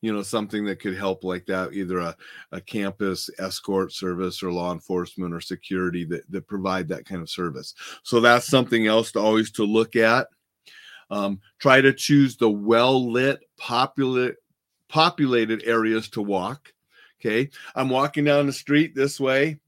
you 0.00 0.12
know 0.12 0.22
something 0.22 0.64
that 0.64 0.80
could 0.80 0.96
help 0.96 1.24
like 1.24 1.46
that 1.46 1.72
either 1.72 1.98
a, 1.98 2.16
a 2.52 2.60
campus 2.60 3.30
escort 3.38 3.92
service 3.92 4.42
or 4.42 4.52
law 4.52 4.72
enforcement 4.72 5.32
or 5.32 5.40
security 5.40 6.04
that, 6.04 6.30
that 6.30 6.46
provide 6.46 6.88
that 6.88 7.06
kind 7.06 7.22
of 7.22 7.30
service. 7.30 7.74
So 8.02 8.20
that's 8.20 8.46
something 8.46 8.86
else 8.86 9.12
to 9.12 9.20
always 9.20 9.50
to 9.52 9.64
look 9.64 9.96
at. 9.96 10.28
Um, 11.10 11.40
try 11.58 11.80
to 11.80 11.92
choose 11.92 12.36
the 12.36 12.50
well 12.50 13.10
lit 13.10 13.40
popular 13.56 14.34
populated 14.88 15.62
areas 15.64 16.08
to 16.10 16.22
walk 16.22 16.74
okay? 17.24 17.50
I'm 17.74 17.88
walking 17.88 18.24
down 18.24 18.46
the 18.46 18.52
street 18.52 18.94
this 18.94 19.18
way 19.18 19.58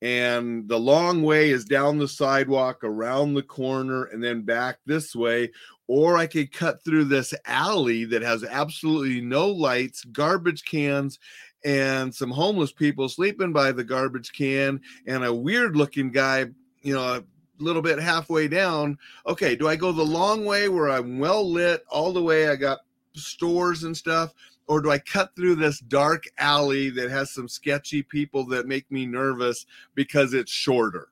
and 0.00 0.68
the 0.68 0.78
long 0.78 1.22
way 1.22 1.50
is 1.50 1.64
down 1.64 1.98
the 1.98 2.06
sidewalk 2.06 2.84
around 2.84 3.34
the 3.34 3.42
corner 3.42 4.04
and 4.04 4.22
then 4.22 4.42
back 4.42 4.78
this 4.86 5.14
way 5.14 5.50
or 5.88 6.16
i 6.16 6.26
could 6.26 6.52
cut 6.52 6.82
through 6.84 7.04
this 7.04 7.34
alley 7.46 8.04
that 8.04 8.22
has 8.22 8.44
absolutely 8.44 9.20
no 9.20 9.48
lights 9.48 10.04
garbage 10.04 10.64
cans 10.64 11.18
and 11.64 12.14
some 12.14 12.30
homeless 12.30 12.72
people 12.72 13.08
sleeping 13.08 13.52
by 13.52 13.72
the 13.72 13.84
garbage 13.84 14.32
can 14.32 14.80
and 15.06 15.24
a 15.24 15.34
weird 15.34 15.76
looking 15.76 16.10
guy 16.10 16.46
you 16.82 16.94
know 16.94 17.02
a 17.02 17.24
little 17.60 17.82
bit 17.82 17.98
halfway 17.98 18.46
down. 18.46 18.96
Okay 19.26 19.56
do 19.56 19.66
i 19.66 19.74
go 19.74 19.90
the 19.90 20.02
long 20.02 20.44
way 20.44 20.68
where 20.68 20.88
i'm 20.88 21.18
well 21.18 21.48
lit 21.50 21.82
all 21.90 22.12
the 22.12 22.22
way 22.22 22.48
i 22.48 22.54
got 22.54 22.78
stores 23.14 23.82
and 23.82 23.96
stuff 23.96 24.32
or 24.68 24.82
do 24.82 24.90
I 24.90 24.98
cut 24.98 25.34
through 25.34 25.56
this 25.56 25.80
dark 25.80 26.24
alley 26.38 26.90
that 26.90 27.10
has 27.10 27.30
some 27.30 27.48
sketchy 27.48 28.02
people 28.02 28.46
that 28.46 28.68
make 28.68 28.90
me 28.90 29.06
nervous 29.06 29.66
because 29.94 30.34
it's 30.34 30.52
shorter? 30.52 31.08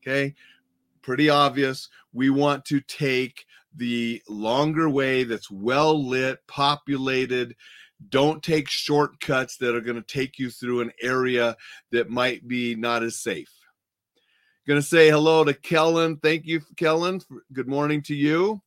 Okay, 0.00 0.34
pretty 1.02 1.28
obvious. 1.28 1.88
We 2.12 2.30
want 2.30 2.64
to 2.66 2.80
take 2.80 3.44
the 3.74 4.22
longer 4.28 4.88
way 4.88 5.24
that's 5.24 5.50
well 5.50 6.06
lit, 6.06 6.46
populated. 6.46 7.56
Don't 8.08 8.42
take 8.42 8.68
shortcuts 8.68 9.56
that 9.58 9.74
are 9.74 9.80
going 9.80 9.96
to 9.96 10.02
take 10.02 10.38
you 10.38 10.50
through 10.50 10.80
an 10.80 10.92
area 11.02 11.56
that 11.90 12.08
might 12.08 12.46
be 12.46 12.74
not 12.74 13.02
as 13.02 13.18
safe. 13.18 13.50
Going 14.66 14.80
to 14.80 14.86
say 14.86 15.10
hello 15.10 15.44
to 15.44 15.54
Kellen. 15.54 16.16
Thank 16.16 16.44
you, 16.44 16.60
Kellen. 16.76 17.20
Good 17.52 17.68
morning 17.68 18.02
to 18.02 18.14
you. 18.14 18.60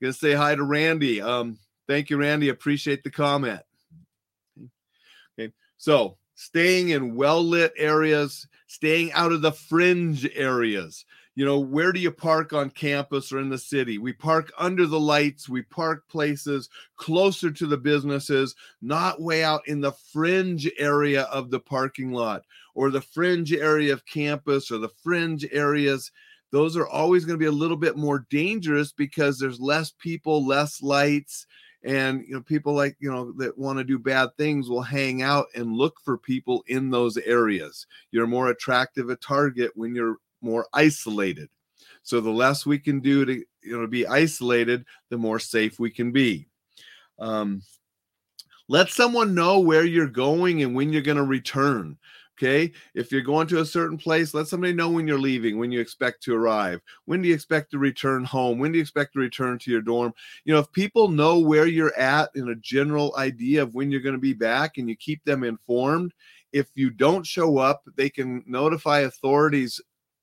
Going 0.00 0.12
to 0.12 0.18
say 0.18 0.32
hi 0.32 0.54
to 0.54 0.62
Randy. 0.64 1.20
Um, 1.20 1.58
Thank 1.88 2.10
you, 2.10 2.16
Randy. 2.16 2.48
Appreciate 2.48 3.02
the 3.02 3.10
comment. 3.10 3.60
Okay. 5.38 5.52
So 5.78 6.16
staying 6.34 6.90
in 6.90 7.14
well 7.14 7.42
lit 7.42 7.72
areas, 7.76 8.46
staying 8.66 9.12
out 9.12 9.32
of 9.32 9.42
the 9.42 9.52
fringe 9.52 10.28
areas. 10.34 11.04
You 11.34 11.46
know, 11.46 11.58
where 11.58 11.92
do 11.92 12.00
you 12.00 12.10
park 12.10 12.52
on 12.52 12.68
campus 12.68 13.32
or 13.32 13.38
in 13.38 13.48
the 13.48 13.56
city? 13.56 13.96
We 13.96 14.12
park 14.12 14.52
under 14.58 14.86
the 14.86 15.00
lights, 15.00 15.48
we 15.48 15.62
park 15.62 16.06
places 16.08 16.68
closer 16.96 17.50
to 17.50 17.66
the 17.66 17.78
businesses, 17.78 18.54
not 18.82 19.20
way 19.20 19.42
out 19.42 19.66
in 19.66 19.80
the 19.80 19.92
fringe 19.92 20.70
area 20.78 21.22
of 21.24 21.50
the 21.50 21.60
parking 21.60 22.12
lot 22.12 22.42
or 22.74 22.90
the 22.90 23.00
fringe 23.00 23.52
area 23.52 23.94
of 23.94 24.04
campus 24.04 24.70
or 24.70 24.76
the 24.76 24.90
fringe 25.02 25.46
areas. 25.52 26.12
Those 26.50 26.76
are 26.76 26.86
always 26.86 27.24
going 27.24 27.38
to 27.38 27.42
be 27.42 27.48
a 27.48 27.52
little 27.52 27.78
bit 27.78 27.96
more 27.96 28.26
dangerous 28.28 28.92
because 28.92 29.38
there's 29.38 29.58
less 29.58 29.90
people, 29.98 30.46
less 30.46 30.82
lights, 30.82 31.46
and 31.84 32.24
you 32.26 32.34
know 32.34 32.40
people 32.40 32.74
like 32.74 32.96
you 33.00 33.10
know 33.10 33.32
that 33.32 33.56
want 33.58 33.78
to 33.78 33.84
do 33.84 33.98
bad 33.98 34.30
things 34.36 34.68
will 34.68 34.82
hang 34.82 35.22
out 35.22 35.46
and 35.54 35.76
look 35.76 35.98
for 36.04 36.16
people 36.16 36.62
in 36.66 36.90
those 36.90 37.16
areas. 37.18 37.86
You're 38.10 38.26
more 38.26 38.48
attractive 38.48 39.10
a 39.10 39.16
target 39.16 39.72
when 39.74 39.94
you're 39.94 40.16
more 40.40 40.66
isolated. 40.72 41.48
So 42.02 42.20
the 42.20 42.30
less 42.30 42.66
we 42.66 42.78
can 42.78 43.00
do 43.00 43.24
to 43.24 43.34
you 43.34 43.80
know 43.80 43.86
be 43.86 44.06
isolated 44.06 44.84
the 45.08 45.18
more 45.18 45.38
safe 45.38 45.78
we 45.78 45.90
can 45.90 46.12
be. 46.12 46.46
Um, 47.18 47.62
let 48.68 48.90
someone 48.90 49.34
know 49.34 49.60
where 49.60 49.84
you're 49.84 50.06
going 50.06 50.62
and 50.62 50.74
when 50.74 50.92
you're 50.92 51.02
going 51.02 51.16
to 51.16 51.24
return 51.24 51.98
Okay. 52.38 52.72
If 52.94 53.12
you're 53.12 53.20
going 53.20 53.46
to 53.48 53.60
a 53.60 53.64
certain 53.64 53.98
place, 53.98 54.34
let 54.34 54.48
somebody 54.48 54.72
know 54.72 54.90
when 54.90 55.06
you're 55.06 55.18
leaving, 55.18 55.58
when 55.58 55.70
you 55.70 55.80
expect 55.80 56.22
to 56.24 56.34
arrive. 56.34 56.80
When 57.04 57.22
do 57.22 57.28
you 57.28 57.34
expect 57.34 57.70
to 57.70 57.78
return 57.78 58.24
home? 58.24 58.58
When 58.58 58.72
do 58.72 58.78
you 58.78 58.82
expect 58.82 59.12
to 59.12 59.20
return 59.20 59.58
to 59.60 59.70
your 59.70 59.82
dorm? 59.82 60.12
You 60.44 60.54
know, 60.54 60.60
if 60.60 60.72
people 60.72 61.08
know 61.08 61.38
where 61.38 61.66
you're 61.66 61.96
at 61.96 62.30
in 62.34 62.48
a 62.48 62.56
general 62.56 63.14
idea 63.16 63.62
of 63.62 63.74
when 63.74 63.90
you're 63.90 64.00
going 64.00 64.14
to 64.14 64.20
be 64.20 64.32
back 64.32 64.78
and 64.78 64.88
you 64.88 64.96
keep 64.96 65.22
them 65.24 65.44
informed, 65.44 66.14
if 66.52 66.68
you 66.74 66.90
don't 66.90 67.26
show 67.26 67.58
up, 67.58 67.82
they 67.96 68.10
can 68.10 68.42
notify 68.46 69.00
authorities 69.00 69.80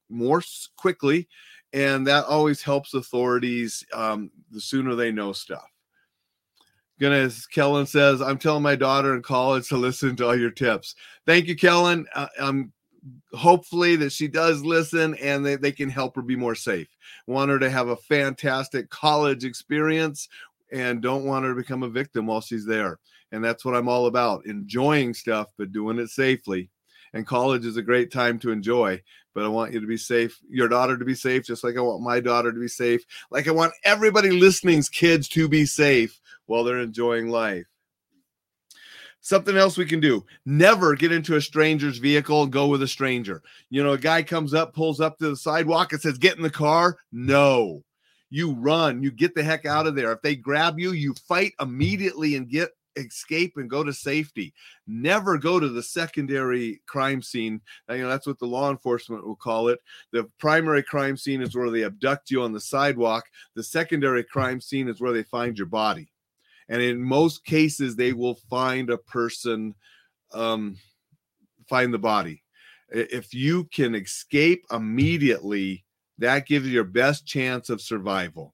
more 0.09 0.41
quickly. 0.77 1.27
And 1.73 2.07
that 2.07 2.25
always 2.25 2.63
helps 2.63 2.95
authorities 2.95 3.85
um, 3.93 4.31
the 4.51 4.59
sooner 4.59 4.95
they 4.95 5.11
know 5.11 5.31
stuff. 5.31 5.69
Gonna, 6.99 7.29
Kellen 7.53 7.85
says, 7.85 8.21
I'm 8.21 8.37
telling 8.37 8.63
my 8.63 8.75
daughter 8.75 9.15
in 9.15 9.21
college 9.21 9.69
to 9.69 9.77
listen 9.77 10.15
to 10.17 10.27
all 10.27 10.35
your 10.37 10.51
tips. 10.51 10.95
Thank 11.25 11.47
you, 11.47 11.55
Kellen. 11.55 12.05
Uh, 12.13 12.27
I'm 12.39 12.73
hopefully 13.33 13.95
that 13.95 14.11
she 14.11 14.27
does 14.27 14.63
listen 14.63 15.15
and 15.15 15.45
they, 15.45 15.55
they 15.55 15.71
can 15.71 15.89
help 15.89 16.15
her 16.15 16.21
be 16.21 16.35
more 16.35 16.55
safe. 16.55 16.87
Want 17.27 17.51
her 17.51 17.59
to 17.59 17.69
have 17.69 17.87
a 17.87 17.95
fantastic 17.95 18.89
college 18.89 19.45
experience 19.45 20.27
and 20.71 21.01
don't 21.01 21.25
want 21.25 21.45
her 21.45 21.51
to 21.51 21.61
become 21.61 21.83
a 21.83 21.89
victim 21.89 22.27
while 22.27 22.41
she's 22.41 22.65
there. 22.65 22.99
And 23.31 23.43
that's 23.43 23.63
what 23.63 23.75
I'm 23.75 23.87
all 23.87 24.07
about 24.07 24.45
enjoying 24.45 25.13
stuff, 25.13 25.49
but 25.57 25.71
doing 25.71 25.99
it 25.99 26.09
safely. 26.09 26.69
And 27.13 27.25
college 27.25 27.65
is 27.65 27.77
a 27.77 27.81
great 27.81 28.11
time 28.11 28.37
to 28.39 28.51
enjoy, 28.51 29.01
but 29.33 29.43
I 29.43 29.47
want 29.47 29.73
you 29.73 29.79
to 29.79 29.87
be 29.87 29.97
safe, 29.97 30.39
your 30.49 30.67
daughter 30.67 30.97
to 30.97 31.05
be 31.05 31.15
safe, 31.15 31.45
just 31.45 31.63
like 31.63 31.77
I 31.77 31.81
want 31.81 32.01
my 32.01 32.19
daughter 32.19 32.51
to 32.51 32.59
be 32.59 32.67
safe. 32.67 33.03
Like 33.31 33.47
I 33.47 33.51
want 33.51 33.73
everybody 33.83 34.31
listening's 34.31 34.89
kids 34.89 35.27
to 35.29 35.47
be 35.47 35.65
safe 35.65 36.19
while 36.45 36.63
they're 36.63 36.79
enjoying 36.79 37.29
life. 37.29 37.65
Something 39.21 39.57
else 39.57 39.77
we 39.77 39.85
can 39.85 39.99
do 39.99 40.25
never 40.45 40.95
get 40.95 41.11
into 41.11 41.35
a 41.35 41.41
stranger's 41.41 41.97
vehicle 41.97 42.43
and 42.43 42.51
go 42.51 42.67
with 42.67 42.81
a 42.81 42.87
stranger. 42.87 43.43
You 43.69 43.83
know, 43.83 43.93
a 43.93 43.97
guy 43.97 44.23
comes 44.23 44.53
up, 44.53 44.73
pulls 44.73 45.01
up 45.01 45.17
to 45.17 45.29
the 45.29 45.35
sidewalk 45.35 45.91
and 45.91 46.01
says, 46.01 46.17
Get 46.17 46.37
in 46.37 46.43
the 46.43 46.49
car. 46.49 46.97
No, 47.11 47.83
you 48.29 48.53
run, 48.53 49.03
you 49.03 49.11
get 49.11 49.35
the 49.35 49.43
heck 49.43 49.65
out 49.65 49.87
of 49.87 49.95
there. 49.95 50.11
If 50.11 50.21
they 50.21 50.35
grab 50.35 50.79
you, 50.79 50.91
you 50.91 51.13
fight 51.27 51.53
immediately 51.59 52.35
and 52.35 52.47
get 52.47 52.69
escape 52.99 53.53
and 53.57 53.69
go 53.69 53.83
to 53.83 53.93
safety. 53.93 54.53
Never 54.87 55.37
go 55.37 55.59
to 55.59 55.69
the 55.69 55.83
secondary 55.83 56.81
crime 56.85 57.21
scene. 57.21 57.61
Now, 57.87 57.95
you 57.95 58.03
know, 58.03 58.09
that's 58.09 58.27
what 58.27 58.39
the 58.39 58.45
law 58.45 58.69
enforcement 58.69 59.25
will 59.25 59.35
call 59.35 59.69
it. 59.69 59.79
The 60.11 60.29
primary 60.37 60.83
crime 60.83 61.17
scene 61.17 61.41
is 61.41 61.55
where 61.55 61.71
they 61.71 61.83
abduct 61.83 62.29
you 62.29 62.43
on 62.43 62.53
the 62.53 62.59
sidewalk, 62.59 63.25
the 63.55 63.63
secondary 63.63 64.23
crime 64.23 64.61
scene 64.61 64.87
is 64.87 65.01
where 65.01 65.13
they 65.13 65.23
find 65.23 65.57
your 65.57 65.67
body 65.67 66.09
and 66.69 66.81
in 66.81 67.01
most 67.01 67.43
cases 67.43 67.95
they 67.95 68.13
will 68.13 68.35
find 68.49 68.89
a 68.89 68.97
person 68.97 69.75
um, 70.31 70.77
find 71.67 71.93
the 71.93 71.99
body 71.99 72.43
if 72.89 73.33
you 73.33 73.65
can 73.65 73.93
escape 73.95 74.63
immediately 74.71 75.83
that 76.17 76.47
gives 76.47 76.65
you 76.65 76.71
your 76.71 76.83
best 76.83 77.25
chance 77.25 77.69
of 77.69 77.81
survival 77.81 78.53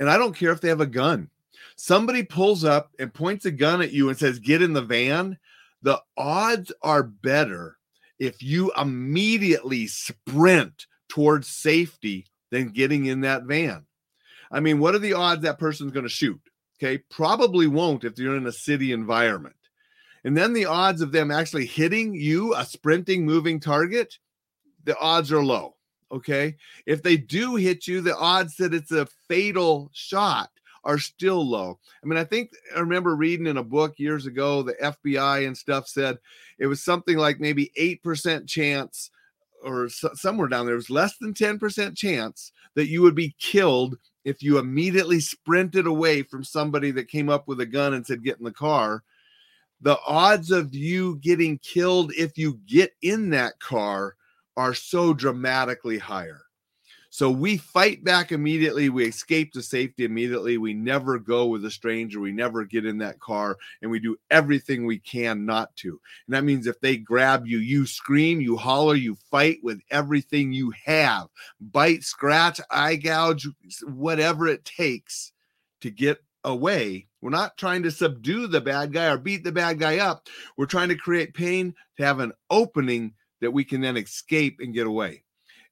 and 0.00 0.10
i 0.10 0.18
don't 0.18 0.36
care 0.36 0.50
if 0.50 0.60
they 0.60 0.68
have 0.68 0.80
a 0.80 0.86
gun 0.86 1.30
somebody 1.76 2.22
pulls 2.22 2.64
up 2.64 2.90
and 2.98 3.12
points 3.12 3.44
a 3.44 3.50
gun 3.50 3.82
at 3.82 3.92
you 3.92 4.08
and 4.08 4.18
says 4.18 4.38
get 4.38 4.62
in 4.62 4.72
the 4.72 4.82
van 4.82 5.38
the 5.82 6.00
odds 6.16 6.72
are 6.82 7.02
better 7.02 7.76
if 8.18 8.42
you 8.42 8.72
immediately 8.80 9.86
sprint 9.86 10.86
towards 11.08 11.48
safety 11.48 12.26
than 12.50 12.68
getting 12.68 13.06
in 13.06 13.20
that 13.20 13.44
van 13.44 13.84
i 14.50 14.60
mean 14.60 14.78
what 14.78 14.94
are 14.94 15.00
the 15.00 15.12
odds 15.12 15.42
that 15.42 15.58
person's 15.58 15.92
going 15.92 16.04
to 16.04 16.08
shoot 16.08 16.40
Okay, 16.84 16.98
probably 17.10 17.66
won't 17.66 18.04
if 18.04 18.18
you're 18.18 18.36
in 18.36 18.46
a 18.46 18.52
city 18.52 18.92
environment. 18.92 19.56
And 20.24 20.36
then 20.36 20.52
the 20.52 20.66
odds 20.66 21.00
of 21.00 21.12
them 21.12 21.30
actually 21.30 21.66
hitting 21.66 22.14
you, 22.14 22.54
a 22.54 22.64
sprinting, 22.64 23.24
moving 23.24 23.60
target, 23.60 24.18
the 24.84 24.98
odds 24.98 25.30
are 25.30 25.44
low. 25.44 25.76
Okay. 26.10 26.56
If 26.86 27.02
they 27.02 27.16
do 27.16 27.56
hit 27.56 27.86
you, 27.86 28.00
the 28.00 28.16
odds 28.16 28.56
that 28.56 28.74
it's 28.74 28.92
a 28.92 29.08
fatal 29.28 29.90
shot 29.92 30.50
are 30.84 30.98
still 30.98 31.48
low. 31.48 31.78
I 32.02 32.06
mean, 32.06 32.18
I 32.18 32.24
think 32.24 32.50
I 32.76 32.80
remember 32.80 33.16
reading 33.16 33.46
in 33.46 33.56
a 33.56 33.64
book 33.64 33.94
years 33.98 34.26
ago, 34.26 34.62
the 34.62 34.74
FBI 34.74 35.46
and 35.46 35.56
stuff 35.56 35.88
said 35.88 36.18
it 36.58 36.66
was 36.66 36.84
something 36.84 37.16
like 37.16 37.40
maybe 37.40 37.72
8% 37.78 38.48
chance 38.48 39.10
or 39.64 39.88
somewhere 39.88 40.48
down 40.48 40.66
there, 40.66 40.74
it 40.74 40.76
was 40.76 40.90
less 40.90 41.16
than 41.16 41.32
10% 41.32 41.96
chance 41.96 42.52
that 42.74 42.88
you 42.88 43.02
would 43.02 43.14
be 43.14 43.34
killed 43.38 43.96
if 44.24 44.42
you 44.42 44.58
immediately 44.58 45.20
sprinted 45.20 45.86
away 45.86 46.22
from 46.22 46.44
somebody 46.44 46.90
that 46.90 47.08
came 47.08 47.30
up 47.30 47.48
with 47.48 47.60
a 47.60 47.66
gun 47.66 47.94
and 47.94 48.06
said, 48.06 48.22
Get 48.22 48.38
in 48.38 48.44
the 48.44 48.52
car, 48.52 49.02
the 49.80 49.98
odds 50.06 50.50
of 50.50 50.74
you 50.74 51.16
getting 51.16 51.58
killed 51.58 52.12
if 52.16 52.38
you 52.38 52.60
get 52.66 52.92
in 53.02 53.30
that 53.30 53.58
car 53.58 54.16
are 54.56 54.74
so 54.74 55.12
dramatically 55.12 55.98
higher. 55.98 56.42
So 57.14 57.30
we 57.30 57.58
fight 57.58 58.02
back 58.02 58.32
immediately. 58.32 58.88
We 58.88 59.06
escape 59.06 59.52
to 59.52 59.62
safety 59.62 60.04
immediately. 60.04 60.58
We 60.58 60.74
never 60.74 61.20
go 61.20 61.46
with 61.46 61.64
a 61.64 61.70
stranger. 61.70 62.18
We 62.18 62.32
never 62.32 62.64
get 62.64 62.84
in 62.84 62.98
that 62.98 63.20
car 63.20 63.56
and 63.80 63.88
we 63.88 64.00
do 64.00 64.16
everything 64.32 64.84
we 64.84 64.98
can 64.98 65.46
not 65.46 65.76
to. 65.76 65.90
And 66.26 66.34
that 66.34 66.42
means 66.42 66.66
if 66.66 66.80
they 66.80 66.96
grab 66.96 67.46
you, 67.46 67.58
you 67.58 67.86
scream, 67.86 68.40
you 68.40 68.56
holler, 68.56 68.96
you 68.96 69.14
fight 69.30 69.60
with 69.62 69.80
everything 69.92 70.52
you 70.52 70.72
have 70.86 71.28
bite, 71.60 72.02
scratch, 72.02 72.60
eye 72.68 72.96
gouge, 72.96 73.46
whatever 73.84 74.48
it 74.48 74.64
takes 74.64 75.30
to 75.82 75.92
get 75.92 76.20
away. 76.42 77.06
We're 77.20 77.30
not 77.30 77.56
trying 77.56 77.84
to 77.84 77.92
subdue 77.92 78.48
the 78.48 78.60
bad 78.60 78.92
guy 78.92 79.06
or 79.06 79.18
beat 79.18 79.44
the 79.44 79.52
bad 79.52 79.78
guy 79.78 79.98
up. 79.98 80.26
We're 80.56 80.66
trying 80.66 80.88
to 80.88 80.96
create 80.96 81.32
pain 81.32 81.76
to 81.96 82.04
have 82.04 82.18
an 82.18 82.32
opening 82.50 83.14
that 83.40 83.52
we 83.52 83.62
can 83.62 83.82
then 83.82 83.96
escape 83.96 84.58
and 84.58 84.74
get 84.74 84.88
away. 84.88 85.23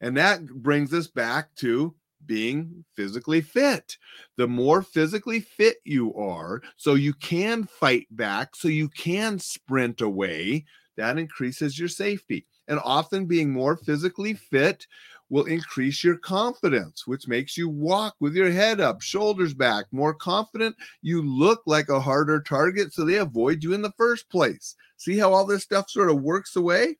And 0.02 0.16
that 0.16 0.44
brings 0.46 0.92
us 0.92 1.06
back 1.06 1.54
to 1.56 1.94
being 2.26 2.84
physically 2.94 3.40
fit. 3.40 3.96
The 4.36 4.48
more 4.48 4.82
physically 4.82 5.40
fit 5.40 5.76
you 5.84 6.14
are, 6.14 6.60
so 6.76 6.94
you 6.94 7.14
can 7.14 7.64
fight 7.64 8.08
back, 8.10 8.54
so 8.56 8.68
you 8.68 8.88
can 8.88 9.38
sprint 9.38 10.00
away, 10.00 10.64
that 10.96 11.18
increases 11.18 11.78
your 11.78 11.88
safety. 11.88 12.46
And 12.68 12.80
often 12.84 13.26
being 13.26 13.50
more 13.50 13.76
physically 13.76 14.34
fit 14.34 14.86
will 15.30 15.44
increase 15.44 16.04
your 16.04 16.18
confidence, 16.18 17.06
which 17.06 17.28
makes 17.28 17.56
you 17.56 17.68
walk 17.68 18.14
with 18.20 18.34
your 18.34 18.50
head 18.50 18.80
up, 18.80 19.00
shoulders 19.00 19.54
back, 19.54 19.86
more 19.92 20.14
confident. 20.14 20.76
You 21.00 21.22
look 21.22 21.62
like 21.64 21.88
a 21.88 22.00
harder 22.00 22.40
target, 22.40 22.92
so 22.92 23.04
they 23.04 23.16
avoid 23.16 23.62
you 23.62 23.72
in 23.72 23.82
the 23.82 23.92
first 23.96 24.28
place. 24.30 24.74
See 24.96 25.16
how 25.16 25.32
all 25.32 25.46
this 25.46 25.62
stuff 25.62 25.90
sort 25.90 26.10
of 26.10 26.20
works 26.22 26.56
away? 26.56 26.98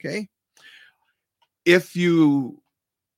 Okay 0.00 0.28
if 1.64 1.94
you 1.96 2.60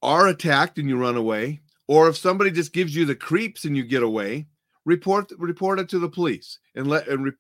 are 0.02 0.28
attacked 0.28 0.78
and 0.78 0.88
you 0.88 0.96
run 0.96 1.16
away, 1.16 1.60
or 1.88 2.08
if 2.08 2.16
somebody 2.16 2.50
just 2.50 2.72
gives 2.72 2.94
you 2.94 3.04
the 3.04 3.14
creeps 3.14 3.64
and 3.64 3.76
you 3.76 3.84
get 3.84 4.02
away, 4.02 4.46
report 4.84 5.30
report 5.38 5.78
it 5.78 5.88
to 5.88 5.98
the 5.98 6.08
police 6.08 6.58
and 6.74 6.88
let 6.88 7.06
and, 7.06 7.24
re, 7.24 7.32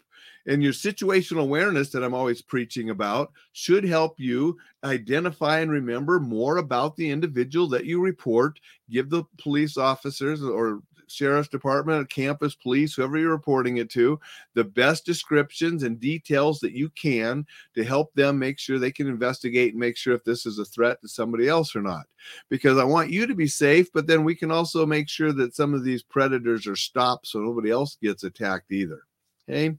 and 0.46 0.62
your 0.62 0.72
situational 0.72 1.40
awareness 1.40 1.90
that 1.90 2.02
I'm 2.02 2.14
always 2.14 2.42
preaching 2.42 2.90
about 2.90 3.32
should 3.52 3.84
help 3.84 4.18
you 4.18 4.58
identify 4.84 5.60
and 5.60 5.70
remember 5.70 6.20
more 6.20 6.58
about 6.58 6.96
the 6.96 7.10
individual 7.10 7.68
that 7.68 7.84
you 7.84 8.00
report. 8.00 8.58
Give 8.90 9.08
the 9.08 9.24
police 9.38 9.76
officers 9.76 10.42
or 10.42 10.82
sheriff's 11.12 11.48
department, 11.48 12.10
campus 12.10 12.54
police, 12.54 12.94
whoever 12.94 13.18
you're 13.18 13.30
reporting 13.30 13.78
it 13.78 13.90
to, 13.90 14.18
the 14.54 14.64
best 14.64 15.04
descriptions 15.04 15.82
and 15.82 16.00
details 16.00 16.60
that 16.60 16.72
you 16.72 16.88
can 16.90 17.46
to 17.74 17.84
help 17.84 18.12
them 18.14 18.38
make 18.38 18.58
sure 18.58 18.78
they 18.78 18.92
can 18.92 19.06
investigate 19.06 19.72
and 19.72 19.80
make 19.80 19.96
sure 19.96 20.14
if 20.14 20.24
this 20.24 20.46
is 20.46 20.58
a 20.58 20.64
threat 20.64 21.00
to 21.00 21.08
somebody 21.08 21.48
else 21.48 21.76
or 21.76 21.82
not. 21.82 22.06
Because 22.48 22.78
I 22.78 22.84
want 22.84 23.10
you 23.10 23.26
to 23.26 23.34
be 23.34 23.48
safe, 23.48 23.92
but 23.92 24.06
then 24.06 24.24
we 24.24 24.34
can 24.34 24.50
also 24.50 24.86
make 24.86 25.08
sure 25.08 25.32
that 25.32 25.54
some 25.54 25.74
of 25.74 25.84
these 25.84 26.02
predators 26.02 26.66
are 26.66 26.76
stopped 26.76 27.26
so 27.26 27.40
nobody 27.40 27.70
else 27.70 27.96
gets 28.02 28.24
attacked 28.24 28.72
either. 28.72 29.02
Okay. 29.48 29.76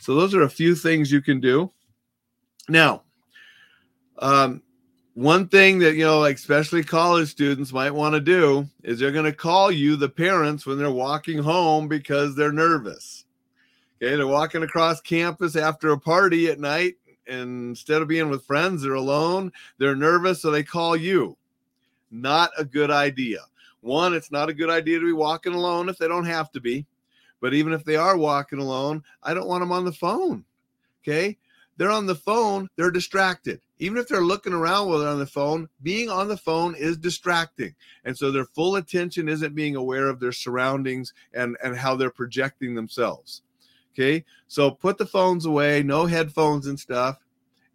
So 0.00 0.14
those 0.14 0.34
are 0.34 0.42
a 0.42 0.50
few 0.50 0.74
things 0.74 1.12
you 1.12 1.22
can 1.22 1.40
do. 1.40 1.70
Now, 2.68 3.02
um, 4.18 4.62
one 5.14 5.46
thing 5.48 5.78
that 5.80 5.94
you 5.94 6.04
know 6.04 6.20
like 6.20 6.36
especially 6.36 6.82
college 6.82 7.28
students 7.28 7.72
might 7.72 7.90
want 7.90 8.14
to 8.14 8.20
do 8.20 8.66
is 8.82 8.98
they're 8.98 9.12
going 9.12 9.26
to 9.26 9.32
call 9.32 9.70
you 9.70 9.96
the 9.96 10.08
parents 10.08 10.64
when 10.64 10.78
they're 10.78 10.90
walking 10.90 11.38
home 11.38 11.86
because 11.86 12.34
they're 12.34 12.52
nervous. 12.52 13.26
Okay 14.02 14.16
they're 14.16 14.26
walking 14.26 14.62
across 14.62 15.00
campus 15.00 15.54
after 15.54 15.90
a 15.90 15.98
party 15.98 16.48
at 16.48 16.60
night 16.60 16.94
and 17.26 17.70
instead 17.70 18.00
of 18.00 18.08
being 18.08 18.30
with 18.30 18.46
friends 18.46 18.82
they're 18.82 18.94
alone 18.94 19.52
they're 19.78 19.96
nervous 19.96 20.40
so 20.40 20.50
they 20.50 20.62
call 20.62 20.96
you. 20.96 21.36
Not 22.10 22.50
a 22.56 22.64
good 22.64 22.90
idea. 22.90 23.40
One 23.82 24.14
it's 24.14 24.32
not 24.32 24.48
a 24.48 24.54
good 24.54 24.70
idea 24.70 24.98
to 24.98 25.06
be 25.06 25.12
walking 25.12 25.52
alone 25.52 25.90
if 25.90 25.98
they 25.98 26.08
don't 26.08 26.24
have 26.24 26.50
to 26.52 26.60
be 26.60 26.86
but 27.40 27.52
even 27.52 27.72
if 27.72 27.84
they 27.84 27.96
are 27.96 28.16
walking 28.16 28.60
alone 28.60 29.02
i 29.22 29.34
don't 29.34 29.48
want 29.48 29.60
them 29.60 29.72
on 29.72 29.84
the 29.84 29.92
phone. 29.92 30.42
Okay? 31.02 31.36
They're 31.76 31.90
on 31.90 32.06
the 32.06 32.14
phone 32.14 32.70
they're 32.76 32.90
distracted 32.90 33.60
even 33.82 33.98
if 33.98 34.06
they're 34.06 34.20
looking 34.20 34.52
around 34.52 34.88
while 34.88 35.00
they're 35.00 35.08
on 35.08 35.18
the 35.18 35.26
phone, 35.26 35.68
being 35.82 36.08
on 36.08 36.28
the 36.28 36.36
phone 36.36 36.76
is 36.76 36.96
distracting. 36.96 37.74
And 38.04 38.16
so 38.16 38.30
their 38.30 38.44
full 38.44 38.76
attention 38.76 39.28
isn't 39.28 39.56
being 39.56 39.74
aware 39.74 40.06
of 40.06 40.20
their 40.20 40.30
surroundings 40.30 41.12
and, 41.34 41.56
and 41.64 41.76
how 41.76 41.96
they're 41.96 42.08
projecting 42.08 42.76
themselves. 42.76 43.42
Okay. 43.92 44.24
So 44.46 44.70
put 44.70 44.98
the 44.98 45.06
phones 45.06 45.46
away, 45.46 45.82
no 45.82 46.06
headphones 46.06 46.68
and 46.68 46.78
stuff. 46.78 47.18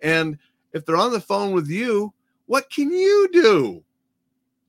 And 0.02 0.38
if 0.72 0.86
they're 0.86 0.96
on 0.96 1.12
the 1.12 1.20
phone 1.20 1.52
with 1.52 1.68
you, 1.68 2.14
what 2.46 2.70
can 2.70 2.90
you 2.90 3.28
do? 3.34 3.84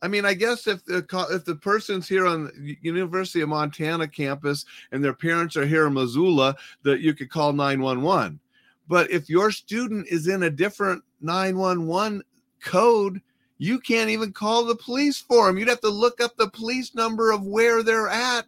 I 0.02 0.08
mean, 0.08 0.24
I 0.24 0.34
guess 0.34 0.66
if 0.66 0.84
the 0.86 1.06
if 1.30 1.44
the 1.44 1.54
person's 1.56 2.08
here 2.08 2.26
on 2.26 2.46
the 2.46 2.76
University 2.82 3.42
of 3.42 3.48
Montana 3.48 4.08
campus 4.08 4.64
and 4.90 5.04
their 5.04 5.14
parents 5.14 5.56
are 5.56 5.66
here 5.66 5.86
in 5.86 5.94
Missoula, 5.94 6.56
that 6.82 7.00
you 7.00 7.14
could 7.14 7.30
call 7.30 7.52
911 7.52 8.40
But 8.88 9.10
if 9.10 9.28
your 9.28 9.50
student 9.50 10.06
is 10.08 10.26
in 10.26 10.42
a 10.42 10.50
different 10.50 11.04
911 11.20 12.22
code, 12.62 13.20
you 13.58 13.78
can't 13.80 14.10
even 14.10 14.32
call 14.32 14.64
the 14.64 14.76
police 14.76 15.18
for 15.18 15.46
them. 15.46 15.58
You'd 15.58 15.68
have 15.68 15.80
to 15.80 15.90
look 15.90 16.20
up 16.20 16.36
the 16.36 16.48
police 16.48 16.94
number 16.94 17.30
of 17.30 17.44
where 17.44 17.82
they're 17.82 18.08
at. 18.08 18.46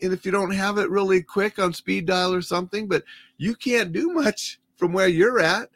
And 0.00 0.12
if 0.12 0.24
you 0.24 0.32
don't 0.32 0.52
have 0.52 0.78
it 0.78 0.90
really 0.90 1.22
quick 1.22 1.58
on 1.58 1.72
speed 1.72 2.06
dial 2.06 2.32
or 2.32 2.40
something, 2.40 2.86
but 2.86 3.04
you 3.36 3.54
can't 3.54 3.92
do 3.92 4.12
much 4.12 4.60
from 4.76 4.92
where 4.92 5.08
you're 5.08 5.40
at. 5.40 5.68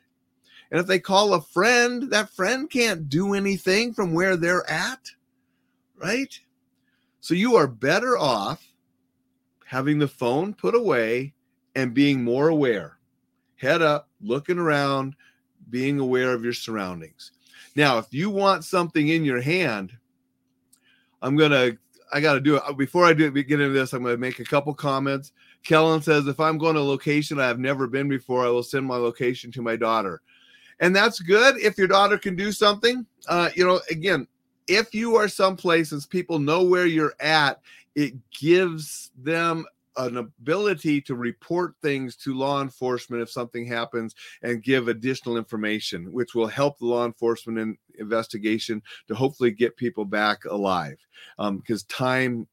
And 0.71 0.81
if 0.81 0.87
they 0.87 1.01
call 1.01 1.35
a 1.35 1.43
friend, 1.43 2.11
that 2.13 2.31
friend 2.31 2.71
can't 2.71 3.09
do 3.09 3.35
anything 3.35 3.93
from 3.93 4.15
where 4.15 4.37
they're 4.37 4.69
at, 4.71 5.11
right? 5.97 6.39
So 7.21 7.35
you 7.35 7.57
are 7.57 7.67
better 7.67 8.17
off 8.17 8.73
having 9.67 9.99
the 9.99 10.09
phone 10.09 10.55
put 10.55 10.75
away 10.75 11.35
and 11.75 11.93
being 11.93 12.25
more 12.25 12.49
aware. 12.49 12.97
Head 13.63 13.81
up, 13.81 14.09
looking 14.21 14.59
around, 14.59 15.15
being 15.71 16.01
aware 16.01 16.33
of 16.35 16.43
your 16.43 16.53
surroundings. 16.53 17.31
Now, 17.77 17.99
if 17.99 18.13
you 18.13 18.29
want 18.29 18.65
something 18.65 19.09
in 19.09 19.25
your 19.25 19.41
hand, 19.41 19.93
I'm 21.23 21.37
going 21.37 21.53
to 21.53 21.79
I 22.13 22.21
got 22.21 22.35
to 22.35 22.41
do 22.41 22.57
it. 22.57 22.77
Before 22.77 23.07
I 23.07 23.15
do 23.15 23.31
get 23.31 23.53
into 23.53 23.71
this, 23.71 23.93
I'm 23.93 24.03
going 24.03 24.15
to 24.15 24.21
make 24.21 24.39
a 24.41 24.45
couple 24.45 24.75
comments. 24.75 25.33
Kellen 25.65 26.03
says, 26.03 26.27
if 26.27 26.41
I'm 26.41 26.59
going 26.59 26.75
to 26.75 26.81
a 26.81 26.83
location 26.83 27.41
I 27.41 27.47
have 27.47 27.59
never 27.59 27.87
been 27.87 28.09
before, 28.09 28.45
I 28.45 28.51
will 28.51 28.63
send 28.63 28.85
my 28.85 28.97
location 28.97 29.51
to 29.53 29.63
my 29.63 29.77
daughter. 29.77 30.21
And 30.81 30.95
that's 30.95 31.21
good 31.21 31.57
if 31.59 31.79
your 31.79 31.87
daughter 31.87 32.19
can 32.19 32.37
do 32.37 32.53
something. 32.53 33.07
Uh, 33.29 33.49
you 33.55 33.65
know, 33.65 33.81
again, 33.89 34.27
if 34.67 34.93
you 34.93 35.17
are 35.17 35.29
someplace 35.29 35.93
and 35.93 36.05
people 36.11 36.39
know 36.39 36.65
where 36.65 36.87
you're 36.87 37.15
at, 37.21 37.61
it 37.95 38.15
gives 38.31 39.11
them 39.17 39.65
an 39.97 40.17
ability 40.17 41.01
to 41.03 41.15
report 41.15 41.75
things 41.83 42.17
to 42.17 42.35
law 42.35 42.63
enforcement 42.63 43.23
if 43.23 43.31
something 43.31 43.67
happens 43.67 44.15
and 44.43 44.63
give 44.63 44.89
additional 44.89 45.37
information, 45.37 46.13
which 46.13 46.35
will 46.35 46.47
help 46.47 46.79
the 46.79 46.87
law 46.87 47.05
enforcement 47.05 47.59
in 47.59 47.77
investigation 47.99 48.83
to 49.09 49.15
hopefully 49.15 49.51
get 49.51 49.77
people 49.77 50.05
back 50.05 50.45
alive. 50.45 50.97
Because 51.39 51.83
um, 51.83 51.89
time 51.89 52.47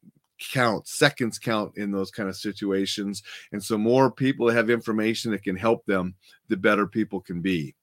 counts, 0.53 0.97
seconds 0.97 1.37
count 1.37 1.73
in 1.75 1.91
those 1.91 2.11
kind 2.11 2.29
of 2.29 2.35
situations. 2.35 3.23
And 3.51 3.63
so, 3.63 3.77
more 3.77 4.11
people 4.11 4.49
have 4.49 4.69
information 4.69 5.31
that 5.31 5.43
can 5.43 5.55
help 5.55 5.85
them, 5.85 6.15
the 6.47 6.57
better 6.57 6.87
people 6.87 7.19
can 7.19 7.41
be. 7.41 7.75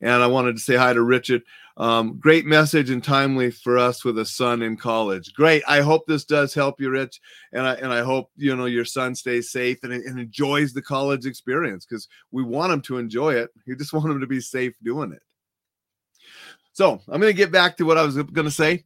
And 0.00 0.22
I 0.22 0.26
wanted 0.26 0.56
to 0.56 0.62
say 0.62 0.76
hi 0.76 0.92
to 0.92 1.02
Richard. 1.02 1.42
Um, 1.76 2.18
great 2.18 2.44
message 2.44 2.90
and 2.90 3.02
timely 3.02 3.52
for 3.52 3.78
us 3.78 4.04
with 4.04 4.18
a 4.18 4.24
son 4.24 4.62
in 4.62 4.76
college. 4.76 5.32
Great. 5.34 5.62
I 5.68 5.80
hope 5.80 6.06
this 6.06 6.24
does 6.24 6.52
help 6.52 6.80
you, 6.80 6.90
Rich. 6.90 7.20
And 7.52 7.66
I 7.66 7.74
and 7.74 7.92
I 7.92 8.02
hope 8.02 8.30
you 8.36 8.54
know 8.56 8.66
your 8.66 8.84
son 8.84 9.14
stays 9.14 9.52
safe 9.52 9.82
and, 9.84 9.92
and 9.92 10.18
enjoys 10.18 10.72
the 10.72 10.82
college 10.82 11.24
experience 11.24 11.86
because 11.86 12.08
we 12.32 12.42
want 12.42 12.72
him 12.72 12.80
to 12.82 12.98
enjoy 12.98 13.34
it. 13.34 13.50
We 13.66 13.76
just 13.76 13.92
want 13.94 14.10
him 14.10 14.20
to 14.20 14.26
be 14.26 14.40
safe 14.40 14.74
doing 14.82 15.12
it. 15.12 15.22
So 16.72 17.00
I'm 17.08 17.20
going 17.20 17.32
to 17.32 17.36
get 17.36 17.52
back 17.52 17.76
to 17.76 17.84
what 17.84 17.98
I 17.98 18.02
was 18.02 18.16
going 18.16 18.44
to 18.44 18.50
say. 18.50 18.84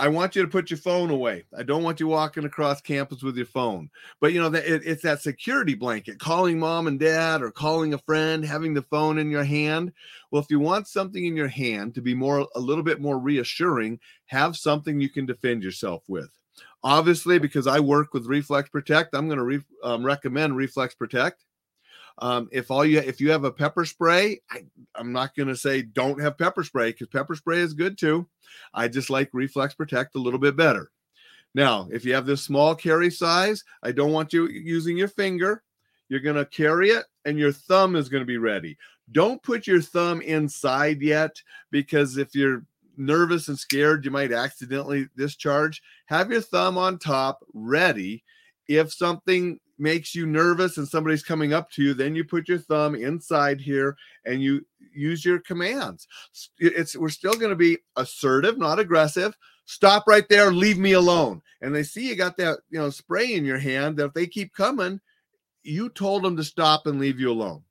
I 0.00 0.08
want 0.08 0.34
you 0.34 0.40
to 0.40 0.48
put 0.48 0.70
your 0.70 0.78
phone 0.78 1.10
away. 1.10 1.44
I 1.56 1.62
don't 1.62 1.82
want 1.82 2.00
you 2.00 2.06
walking 2.06 2.46
across 2.46 2.80
campus 2.80 3.22
with 3.22 3.36
your 3.36 3.44
phone. 3.44 3.90
But 4.18 4.32
you 4.32 4.40
know 4.40 4.48
that 4.48 4.64
it, 4.64 4.80
it's 4.82 5.02
that 5.02 5.20
security 5.20 5.74
blanket, 5.74 6.18
calling 6.18 6.58
mom 6.58 6.86
and 6.86 6.98
dad 6.98 7.42
or 7.42 7.50
calling 7.50 7.92
a 7.92 7.98
friend, 7.98 8.42
having 8.42 8.72
the 8.72 8.80
phone 8.80 9.18
in 9.18 9.30
your 9.30 9.44
hand. 9.44 9.92
Well, 10.30 10.40
if 10.40 10.50
you 10.50 10.58
want 10.58 10.88
something 10.88 11.26
in 11.26 11.36
your 11.36 11.48
hand 11.48 11.94
to 11.96 12.00
be 12.00 12.14
more 12.14 12.48
a 12.54 12.60
little 12.60 12.82
bit 12.82 12.98
more 12.98 13.18
reassuring, 13.18 14.00
have 14.24 14.56
something 14.56 14.98
you 14.98 15.10
can 15.10 15.26
defend 15.26 15.62
yourself 15.62 16.02
with. 16.08 16.30
Obviously, 16.82 17.38
because 17.38 17.66
I 17.66 17.78
work 17.78 18.14
with 18.14 18.24
Reflex 18.24 18.70
Protect, 18.70 19.14
I'm 19.14 19.28
going 19.28 19.38
to 19.38 19.44
re, 19.44 19.60
um, 19.82 20.02
recommend 20.02 20.56
Reflex 20.56 20.94
Protect. 20.94 21.44
Um, 22.20 22.48
if 22.52 22.70
all 22.70 22.84
you 22.84 22.98
if 22.98 23.20
you 23.20 23.30
have 23.30 23.44
a 23.44 23.52
pepper 23.52 23.84
spray, 23.84 24.40
I, 24.50 24.64
I'm 24.94 25.12
not 25.12 25.34
going 25.34 25.48
to 25.48 25.56
say 25.56 25.82
don't 25.82 26.20
have 26.20 26.36
pepper 26.38 26.62
spray 26.62 26.92
because 26.92 27.08
pepper 27.08 27.34
spray 27.34 27.60
is 27.60 27.72
good 27.72 27.96
too. 27.96 28.26
I 28.74 28.88
just 28.88 29.10
like 29.10 29.30
Reflex 29.32 29.74
Protect 29.74 30.14
a 30.14 30.20
little 30.20 30.38
bit 30.38 30.56
better. 30.56 30.90
Now, 31.54 31.88
if 31.90 32.04
you 32.04 32.14
have 32.14 32.26
this 32.26 32.42
small 32.42 32.74
carry 32.74 33.10
size, 33.10 33.64
I 33.82 33.92
don't 33.92 34.12
want 34.12 34.32
you 34.32 34.48
using 34.48 34.96
your 34.96 35.08
finger. 35.08 35.62
You're 36.08 36.20
going 36.20 36.36
to 36.36 36.44
carry 36.44 36.90
it 36.90 37.06
and 37.24 37.38
your 37.38 37.52
thumb 37.52 37.96
is 37.96 38.08
going 38.08 38.22
to 38.22 38.26
be 38.26 38.38
ready. 38.38 38.76
Don't 39.12 39.42
put 39.42 39.66
your 39.66 39.80
thumb 39.80 40.20
inside 40.22 41.00
yet 41.00 41.40
because 41.70 42.16
if 42.16 42.34
you're 42.34 42.64
nervous 42.96 43.48
and 43.48 43.58
scared, 43.58 44.04
you 44.04 44.10
might 44.10 44.32
accidentally 44.32 45.08
discharge. 45.16 45.82
Have 46.06 46.30
your 46.30 46.40
thumb 46.40 46.78
on 46.78 46.98
top 46.98 47.44
ready. 47.52 48.22
If 48.68 48.92
something 48.92 49.58
makes 49.80 50.14
you 50.14 50.26
nervous 50.26 50.76
and 50.76 50.86
somebody's 50.86 51.22
coming 51.22 51.52
up 51.52 51.70
to 51.72 51.82
you, 51.82 51.94
then 51.94 52.14
you 52.14 52.22
put 52.24 52.48
your 52.48 52.58
thumb 52.58 52.94
inside 52.94 53.60
here 53.60 53.96
and 54.24 54.42
you 54.42 54.64
use 54.94 55.24
your 55.24 55.38
commands. 55.40 56.06
It's 56.58 56.96
we're 56.96 57.08
still 57.08 57.34
going 57.34 57.50
to 57.50 57.56
be 57.56 57.78
assertive, 57.96 58.58
not 58.58 58.78
aggressive. 58.78 59.36
Stop 59.64 60.04
right 60.06 60.28
there, 60.28 60.52
leave 60.52 60.78
me 60.78 60.92
alone. 60.92 61.42
And 61.62 61.74
they 61.74 61.82
see 61.82 62.08
you 62.08 62.16
got 62.16 62.36
that, 62.36 62.58
you 62.70 62.78
know, 62.78 62.90
spray 62.90 63.34
in 63.34 63.44
your 63.44 63.58
hand 63.58 63.96
that 63.96 64.06
if 64.06 64.14
they 64.14 64.26
keep 64.26 64.52
coming, 64.52 65.00
you 65.62 65.88
told 65.90 66.22
them 66.22 66.36
to 66.36 66.44
stop 66.44 66.86
and 66.86 66.98
leave 66.98 67.20
you 67.20 67.30
alone. 67.30 67.62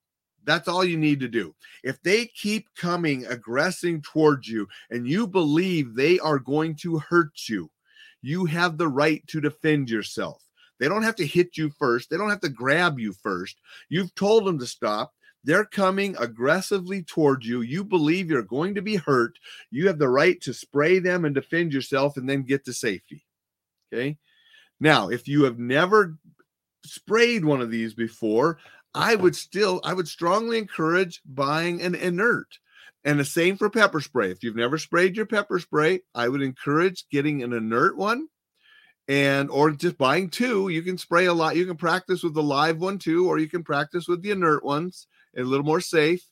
That's 0.46 0.68
all 0.68 0.86
you 0.86 0.98
need 0.98 1.20
to 1.20 1.28
do. 1.28 1.54
If 1.84 2.02
they 2.02 2.26
keep 2.28 2.74
coming, 2.76 3.26
aggressing 3.26 4.02
towards 4.02 4.48
you, 4.48 4.68
and 4.90 5.08
you 5.08 5.28
believe 5.28 5.94
they 5.94 6.18
are 6.20 6.40
going 6.40 6.76
to 6.78 7.00
hurt 7.00 7.34
you, 7.48 7.70
you 8.22 8.46
have 8.46 8.78
the 8.78 8.88
right 8.88 9.26
to 9.28 9.42
defend 9.42 9.90
yourself. 9.90 10.44
They 10.80 10.88
don't 10.88 11.04
have 11.04 11.16
to 11.18 11.28
hit 11.28 11.58
you 11.58 11.70
first. 11.70 12.10
They 12.10 12.18
don't 12.18 12.30
have 12.30 12.42
to 12.42 12.50
grab 12.50 13.00
you 13.00 13.14
first. 13.14 13.58
You've 13.90 14.16
told 14.16 14.46
them 14.46 14.60
to 14.60 14.66
stop. 14.66 15.14
They're 15.44 15.66
coming 15.66 16.16
aggressively 16.18 17.04
towards 17.04 17.46
you. 17.46 17.62
You 17.62 17.84
believe 17.84 18.30
you're 18.30 18.44
going 18.44 18.76
to 18.76 18.82
be 18.82 18.96
hurt. 18.96 19.40
You 19.72 19.88
have 19.88 20.00
the 20.00 20.10
right 20.10 20.40
to 20.42 20.54
spray 20.54 21.00
them 21.00 21.26
and 21.26 21.34
defend 21.34 21.74
yourself 21.74 22.18
and 22.18 22.30
then 22.30 22.44
get 22.44 22.66
to 22.66 22.74
safety. 22.74 23.26
Okay. 23.92 24.18
Now, 24.80 25.10
if 25.10 25.28
you 25.28 25.44
have 25.44 25.60
never 25.60 26.18
sprayed 26.86 27.46
one 27.46 27.62
of 27.62 27.72
these 27.72 27.94
before, 27.94 28.60
I 28.94 29.16
would 29.16 29.36
still, 29.36 29.82
I 29.84 29.94
would 29.94 30.08
strongly 30.08 30.58
encourage 30.58 31.22
buying 31.26 31.82
an 31.82 31.96
inert. 31.96 32.60
And 33.06 33.18
the 33.18 33.26
same 33.26 33.56
for 33.56 33.70
pepper 33.70 34.02
spray. 34.02 34.32
If 34.32 34.44
you've 34.44 34.58
never 34.58 34.78
sprayed 34.78 35.16
your 35.16 35.26
pepper 35.26 35.60
spray, 35.60 36.02
I 36.14 36.28
would 36.28 36.42
encourage 36.42 37.08
getting 37.10 37.44
an 37.44 37.54
inert 37.54 37.96
one 37.96 38.28
and 39.10 39.50
or 39.50 39.72
just 39.72 39.98
buying 39.98 40.30
two 40.30 40.70
you 40.70 40.82
can 40.84 40.98
spray 40.98 41.26
a 41.26 41.34
lot 41.34 41.58
you 41.58 41.66
can 41.66 41.76
practice 41.76 42.24
with 42.24 42.36
the 42.36 42.44
live 42.44 42.80
one 42.80 42.98
too 42.98 43.28
or 43.28 43.40
you 43.40 43.50
can 43.50 43.64
practice 43.64 44.08
with 44.08 44.22
the 44.22 44.32
inert 44.32 44.64
ones 44.64 45.08
a 45.36 45.42
little 45.42 45.66
more 45.66 45.82
safe 45.82 46.24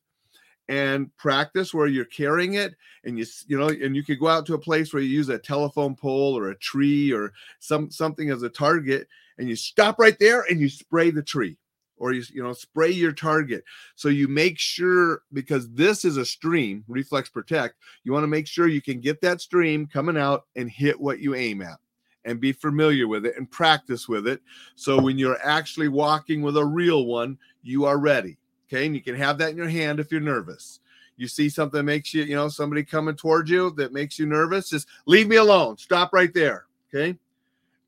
and 0.69 1.15
practice 1.17 1.73
where 1.73 1.87
you're 1.87 2.05
carrying 2.05 2.53
it 2.53 2.75
and 3.03 3.17
you 3.17 3.25
you 3.47 3.57
know 3.57 3.69
and 3.69 3.95
you 3.95 4.03
could 4.03 4.19
go 4.19 4.27
out 4.27 4.45
to 4.45 4.53
a 4.53 4.59
place 4.59 4.93
where 4.93 5.01
you 5.01 5.09
use 5.09 5.29
a 5.29 5.39
telephone 5.39 5.95
pole 5.95 6.37
or 6.37 6.49
a 6.49 6.57
tree 6.59 7.11
or 7.11 7.33
some 7.59 7.89
something 7.89 8.29
as 8.29 8.43
a 8.43 8.49
target 8.49 9.07
and 9.37 9.49
you 9.49 9.55
stop 9.55 9.97
right 9.97 10.19
there 10.19 10.41
and 10.49 10.59
you 10.59 10.69
spray 10.69 11.09
the 11.09 11.23
tree 11.23 11.57
or 11.97 12.11
you 12.11 12.23
you 12.31 12.43
know 12.43 12.53
spray 12.53 12.91
your 12.91 13.13
target. 13.13 13.63
So 13.95 14.09
you 14.09 14.27
make 14.27 14.59
sure 14.59 15.21
because 15.33 15.71
this 15.71 16.05
is 16.05 16.17
a 16.17 16.25
stream 16.25 16.83
reflex 16.87 17.29
protect 17.29 17.75
you 18.03 18.11
want 18.11 18.23
to 18.23 18.27
make 18.27 18.45
sure 18.45 18.67
you 18.67 18.81
can 18.81 18.99
get 18.99 19.21
that 19.21 19.41
stream 19.41 19.87
coming 19.87 20.17
out 20.17 20.43
and 20.55 20.69
hit 20.69 20.99
what 20.99 21.19
you 21.19 21.33
aim 21.33 21.61
at 21.61 21.77
and 22.25 22.39
be 22.39 22.51
familiar 22.51 23.07
with 23.07 23.25
it 23.25 23.37
and 23.37 23.49
practice 23.49 24.07
with 24.07 24.27
it. 24.27 24.41
So 24.75 25.01
when 25.01 25.17
you're 25.17 25.39
actually 25.43 25.87
walking 25.87 26.41
with 26.41 26.57
a 26.57 26.65
real 26.65 27.05
one, 27.05 27.37
you 27.63 27.85
are 27.85 27.97
ready. 27.97 28.37
Okay. 28.67 28.85
And 28.85 28.95
you 28.95 29.01
can 29.01 29.15
have 29.15 29.37
that 29.37 29.51
in 29.51 29.57
your 29.57 29.69
hand 29.69 29.99
if 29.99 30.11
you're 30.11 30.21
nervous. 30.21 30.79
You 31.15 31.27
see 31.27 31.49
something 31.49 31.83
makes 31.83 32.13
you, 32.13 32.23
you 32.23 32.35
know, 32.35 32.47
somebody 32.47 32.83
coming 32.83 33.15
towards 33.15 33.49
you 33.49 33.71
that 33.71 33.93
makes 33.93 34.19
you 34.19 34.25
nervous, 34.25 34.69
just 34.69 34.87
leave 35.05 35.27
me 35.27 35.37
alone. 35.37 35.77
Stop 35.77 36.13
right 36.13 36.33
there. 36.33 36.65
Okay. 36.93 37.17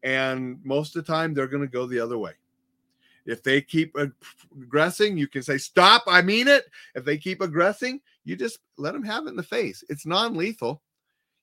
And 0.04 0.60
most 0.64 0.96
of 0.96 1.06
the 1.06 1.12
time, 1.12 1.34
they're 1.34 1.48
going 1.48 1.62
to 1.62 1.72
go 1.72 1.86
the 1.86 2.00
other 2.00 2.18
way. 2.18 2.32
If 3.26 3.44
they 3.44 3.62
keep 3.62 3.96
aggressing, 4.58 5.18
you 5.18 5.28
can 5.28 5.44
say, 5.44 5.58
Stop, 5.58 6.04
I 6.08 6.22
mean 6.22 6.48
it. 6.48 6.66
If 6.96 7.06
they 7.06 7.18
keep 7.18 7.42
aggressing, 7.42 8.02
you 8.24 8.36
just 8.36 8.60
let 8.78 8.94
them 8.94 9.04
have 9.04 9.26
it 9.26 9.30
in 9.30 9.36
the 9.36 9.44
face. 9.44 9.84
It's 9.90 10.06
non 10.06 10.34
lethal 10.34 10.82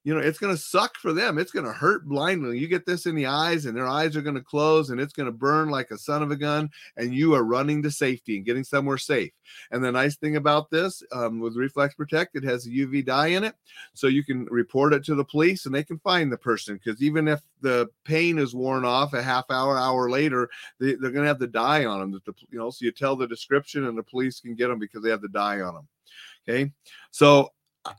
you 0.07 0.15
know, 0.15 0.21
it's 0.21 0.39
going 0.39 0.55
to 0.55 0.63
suck 0.63 0.97
for 0.99 1.13
them. 1.13 1.37
It's 1.37 1.51
going 1.51 1.67
to 1.67 1.73
hurt 1.73 2.09
blindly. 2.09 2.61
You 2.61 2.69
get 2.69 2.87
this 2.87 3.07
in 3.07 3.17
the 3.17 3.27
eyes, 3.27 3.67
and 3.67 3.77
their 3.77 3.89
eyes 3.89 4.17
are 4.17 4.23
going 4.23 4.37
to 4.37 4.41
close, 4.41 4.91
and 4.91 5.01
it's 5.01 5.13
going 5.13 5.27
to 5.27 5.33
burn 5.33 5.69
like 5.69 5.91
a 5.91 5.99
son 5.99 6.23
of 6.23 6.31
a 6.31 6.37
gun. 6.37 6.71
And 6.97 7.13
you 7.13 7.35
are 7.35 7.43
running 7.43 7.83
to 7.83 7.91
safety 7.91 8.37
and 8.37 8.47
getting 8.47 8.63
somewhere 8.63 8.99
safe. 8.99 9.33
And 9.73 9.83
the 9.83 9.91
nice 9.91 10.15
thing 10.15 10.37
about 10.37 10.71
this 10.71 11.03
um, 11.11 11.41
with 11.41 11.57
Reflex 11.57 11.97
Protect, 11.97 12.37
it 12.37 12.45
has 12.45 12.67
a 12.67 12.71
UV 12.71 13.05
dye 13.05 13.27
in 13.27 13.43
it, 13.43 13.57
so 13.95 14.07
you 14.07 14.23
can 14.23 14.45
report 14.45 14.93
it 14.93 15.05
to 15.07 15.17
the 15.17 15.25
police, 15.25 15.67
and 15.67 15.75
they 15.75 15.83
can 15.83 15.99
find 15.99 16.31
the 16.31 16.39
person. 16.39 16.77
Because 16.77 17.03
even 17.03 17.27
if 17.27 17.41
the 17.61 17.89
pain 18.05 18.39
is 18.39 18.55
worn 18.55 18.85
off 18.85 19.13
a 19.13 19.21
half 19.21 19.47
hour, 19.51 19.77
hour 19.77 20.09
later, 20.09 20.49
they, 20.79 20.93
are 20.93 20.99
going 20.99 21.15
to 21.15 21.27
have 21.27 21.41
the 21.41 21.49
dye 21.49 21.85
on 21.85 21.99
them. 21.99 22.13
That 22.13 22.25
the, 22.25 22.35
you 22.53 22.59
know, 22.59 22.71
so 22.71 22.85
you 22.85 22.93
tell 22.93 23.17
the 23.17 23.27
description, 23.27 23.87
and 23.87 23.99
the 23.99 24.05
police 24.05 24.39
can 24.39 24.55
get 24.55 24.69
them 24.69 24.79
because 24.79 25.03
they 25.03 25.11
have 25.11 25.21
the 25.21 25.27
dye 25.31 25.63
on 25.63 25.75
them. 25.75 25.89
Okay, 26.49 26.71
so 27.11 27.51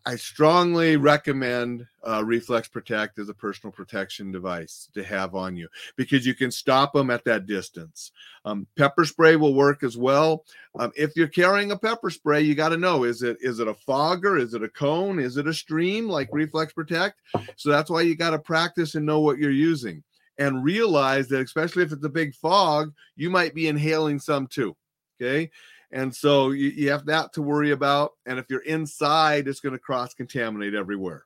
I 0.06 0.15
strongly 0.15 0.97
recommend 0.97 1.86
uh, 2.04 2.23
Reflex 2.26 2.67
Protect 2.67 3.19
as 3.19 3.30
a 3.30 3.34
personal 3.34 3.71
protection 3.71 4.32
device 4.32 4.89
to 4.93 5.04
have 5.04 5.36
on 5.36 5.56
you 5.56 5.67
because 5.95 6.26
you 6.26 6.34
can 6.34 6.52
stop 6.52 6.93
them 6.93 7.10
at 7.10 7.23
that 7.26 7.45
distance. 7.45 8.12
Um, 8.45 8.67
pepper 8.78 9.06
spray 9.06 9.36
will 9.36 9.54
work 9.54 9.84
as 9.84 9.97
well. 9.97 10.45
Um, 10.80 10.91
if 10.95 11.15
you're 11.15 11.28
carrying 11.28 11.71
a 11.71 11.78
pepper 11.78 12.10
spray, 12.10 12.41
you 12.41 12.56
got 12.56 12.69
to 12.69 12.78
know 12.78 13.04
is 13.04 13.21
it 13.23 13.38
is 13.41 13.60
it 13.60 13.67
a 13.67 13.73
fogger, 13.73 14.38
is 14.38 14.54
it 14.54 14.63
a 14.63 14.69
cone, 14.69 15.19
is 15.19 15.38
it 15.38 15.47
a 15.47 15.54
stream 15.54 16.08
like 16.08 16.30
Reflex 16.32 16.73
Protect? 16.73 17.19
So 17.56 17.69
that's 17.69 17.89
why 17.89 18.02
you 18.02 18.15
got 18.15 18.32
to 18.32 18.39
practice 18.39 18.95
and 18.95 19.06
know 19.06 19.19
what 19.19 19.38
you're 19.38 19.52
using 19.52 20.04
and 20.38 20.63
realize 20.63 21.28
that 21.30 21.41
especially 21.41 21.84
if 21.84 21.91
it's 21.91 22.06
a 22.06 22.10
big 22.10 22.34
fog, 22.36 22.93
you 23.15 23.30
might 23.30 23.54
be 23.54 23.67
inhaling 23.67 24.19
some 24.19 24.47
too. 24.47 24.76
Okay. 25.19 25.50
And 25.91 26.13
so 26.13 26.52
you, 26.52 26.69
you 26.69 26.91
have 26.91 27.06
that 27.06 27.34
to 27.34 27.41
worry 27.41 27.71
about. 27.71 28.12
And 28.26 28.39
if 28.39 28.45
you're 28.50 28.62
inside, 28.62 29.47
it's 29.47 29.62
going 29.62 29.73
to 29.73 29.80
cross 29.80 30.13
contaminate 30.13 30.73
everywhere. 30.73 31.26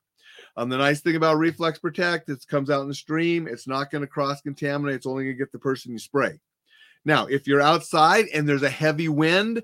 Um, 0.58 0.70
the 0.70 0.78
nice 0.78 1.02
thing 1.02 1.16
about 1.16 1.38
Reflex 1.38 1.80
Protect, 1.80 2.30
it 2.30 2.46
comes 2.48 2.70
out 2.70 2.82
in 2.82 2.88
the 2.88 2.94
stream. 2.94 3.48
It's 3.48 3.68
not 3.68 3.90
going 3.90 4.02
to 4.02 4.08
cross 4.08 4.42
contaminate. 4.42 4.96
It's 4.96 5.06
only 5.08 5.24
going 5.24 5.36
to 5.36 5.40
get 5.40 5.52
the 5.52 5.60
person 5.60 5.94
you 5.94 6.00
spray. 6.00 6.40
Now, 7.06 7.26
if 7.26 7.48
you're 7.48 7.62
outside 7.62 8.26
and 8.34 8.48
there's 8.48 8.64
a 8.64 8.70
heavy 8.70 9.08
wind, 9.08 9.64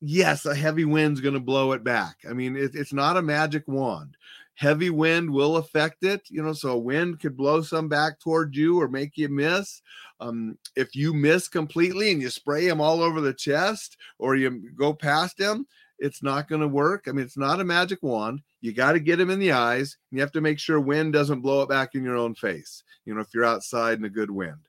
yes, 0.00 0.46
a 0.46 0.54
heavy 0.54 0.84
wind's 0.84 1.20
going 1.20 1.34
to 1.34 1.40
blow 1.40 1.72
it 1.72 1.84
back. 1.84 2.18
I 2.28 2.32
mean, 2.32 2.56
it, 2.56 2.74
it's 2.74 2.92
not 2.92 3.16
a 3.16 3.22
magic 3.22 3.64
wand. 3.66 4.16
Heavy 4.56 4.88
wind 4.88 5.30
will 5.30 5.58
affect 5.58 6.02
it, 6.02 6.22
you 6.30 6.42
know, 6.42 6.54
so 6.54 6.70
a 6.70 6.78
wind 6.78 7.20
could 7.20 7.36
blow 7.36 7.60
some 7.60 7.88
back 7.88 8.18
toward 8.18 8.56
you 8.56 8.80
or 8.80 8.88
make 8.88 9.16
you 9.16 9.28
miss. 9.28 9.82
Um, 10.18 10.56
if 10.74 10.96
you 10.96 11.12
miss 11.12 11.46
completely 11.46 12.10
and 12.10 12.22
you 12.22 12.30
spray 12.30 12.66
him 12.66 12.80
all 12.80 13.02
over 13.02 13.20
the 13.20 13.34
chest 13.34 13.98
or 14.18 14.34
you 14.34 14.70
go 14.74 14.94
past 14.94 15.38
him, 15.38 15.66
it's 15.98 16.22
not 16.22 16.48
going 16.48 16.62
to 16.62 16.68
work. 16.68 17.04
I 17.06 17.12
mean, 17.12 17.24
it's 17.24 17.36
not 17.36 17.60
a 17.60 17.64
magic 17.64 18.02
wand. 18.02 18.40
You 18.62 18.72
got 18.72 18.92
to 18.92 19.00
get 19.00 19.20
him 19.20 19.28
in 19.28 19.38
the 19.38 19.52
eyes. 19.52 19.98
you 20.10 20.20
have 20.20 20.32
to 20.32 20.40
make 20.40 20.58
sure 20.58 20.80
wind 20.80 21.12
doesn't 21.12 21.42
blow 21.42 21.62
it 21.62 21.68
back 21.68 21.94
in 21.94 22.02
your 22.02 22.16
own 22.16 22.34
face. 22.34 22.82
You 23.04 23.14
know, 23.14 23.20
if 23.20 23.28
you're 23.34 23.44
outside 23.44 23.98
in 23.98 24.04
a 24.06 24.10
good 24.10 24.30
wind. 24.30 24.68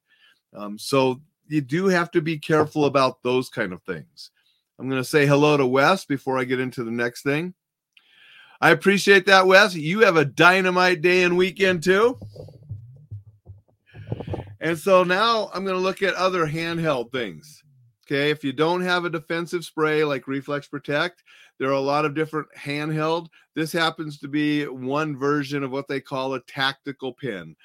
Um, 0.54 0.78
so 0.78 1.22
you 1.48 1.62
do 1.62 1.88
have 1.88 2.12
to 2.12 2.22
be 2.22 2.38
careful 2.38 2.86
about 2.86 3.24
those 3.24 3.48
kind 3.48 3.72
of 3.72 3.82
things. 3.84 4.32
I'm 4.80 4.90
going 4.90 5.02
to 5.02 5.10
say 5.10 5.26
hello 5.26 5.56
to 5.56 5.66
Wes 5.66 6.06
before 6.06 6.38
I 6.38 6.44
get 6.44 6.60
into 6.60 6.84
the 6.84 6.92
next 6.92 7.24
thing. 7.24 7.54
I 8.60 8.72
appreciate 8.72 9.26
that, 9.28 9.48
Wes. 9.48 9.76
You 9.76 10.02
have 10.02 10.18
a 10.18 10.26
dynamite 10.26 11.02
day 11.02 11.24
and 11.24 11.38
weekend 11.38 11.84
too. 11.84 12.18
And 14.60 14.78
so 14.78 15.04
now 15.04 15.50
I'm 15.54 15.64
going 15.64 15.78
to 15.78 15.82
look 15.82 16.02
at 16.02 16.16
other 16.16 16.48
handheld 16.48 17.12
things. 17.12 17.64
Okay. 18.06 18.32
If 18.32 18.44
you 18.44 18.54
don't 18.54 18.82
have 18.82 19.06
a 19.06 19.10
defensive 19.10 19.64
spray 19.64 20.04
like 20.04 20.28
Reflex 20.28 20.68
Protect, 20.68 21.24
there 21.60 21.70
are 21.70 21.74
a 21.74 21.80
lot 21.80 22.06
of 22.06 22.16
different 22.16 22.48
handheld. 22.58 23.28
This 23.56 23.72
happens 23.72 24.18
to 24.20 24.28
be 24.28 24.66
one 24.66 25.18
version 25.18 25.64
of 25.64 25.72
what 25.72 25.88
they 25.88 26.00
call 26.00 26.34
a 26.34 26.42
tactical 26.42 27.14
pen. 27.14 27.56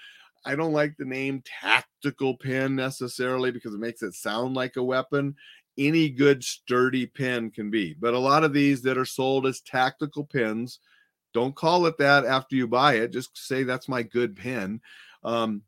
I 0.45 0.57
don't 0.57 0.73
like 0.73 0.97
the 0.97 1.05
name 1.05 1.43
tactical 1.45 2.37
pen 2.37 2.75
necessarily 2.75 3.53
because 3.53 3.75
it 3.75 3.81
makes 3.81 4.03
it 4.03 4.15
sound 4.15 4.55
like 4.55 4.77
a 4.77 4.83
weapon. 4.83 5.37
Any 5.79 6.11
good 6.11 6.45
sturdy 6.45 7.07
pin 7.07 7.51
can 7.51 7.71
be, 7.71 7.95
but 7.95 8.15
a 8.15 8.19
lot 8.19 8.45
of 8.45 8.53
these 8.53 8.83
that 8.83 8.99
are 8.99 9.07
sold 9.07 9.47
as 9.47 9.61
tactical 9.61 10.25
pens, 10.25 10.81
don't 11.33 11.55
call 11.55 11.87
it 11.87 11.97
that 11.99 12.27
after 12.27 12.57
you 12.57 12.69
buy 12.69 12.95
it. 12.95 13.13
Just 13.13 13.37
say 13.37 13.63
that's 13.63 13.89
my 13.89 14.03
good 14.03 14.37
pin. 14.37 14.81
Um, 15.25 15.63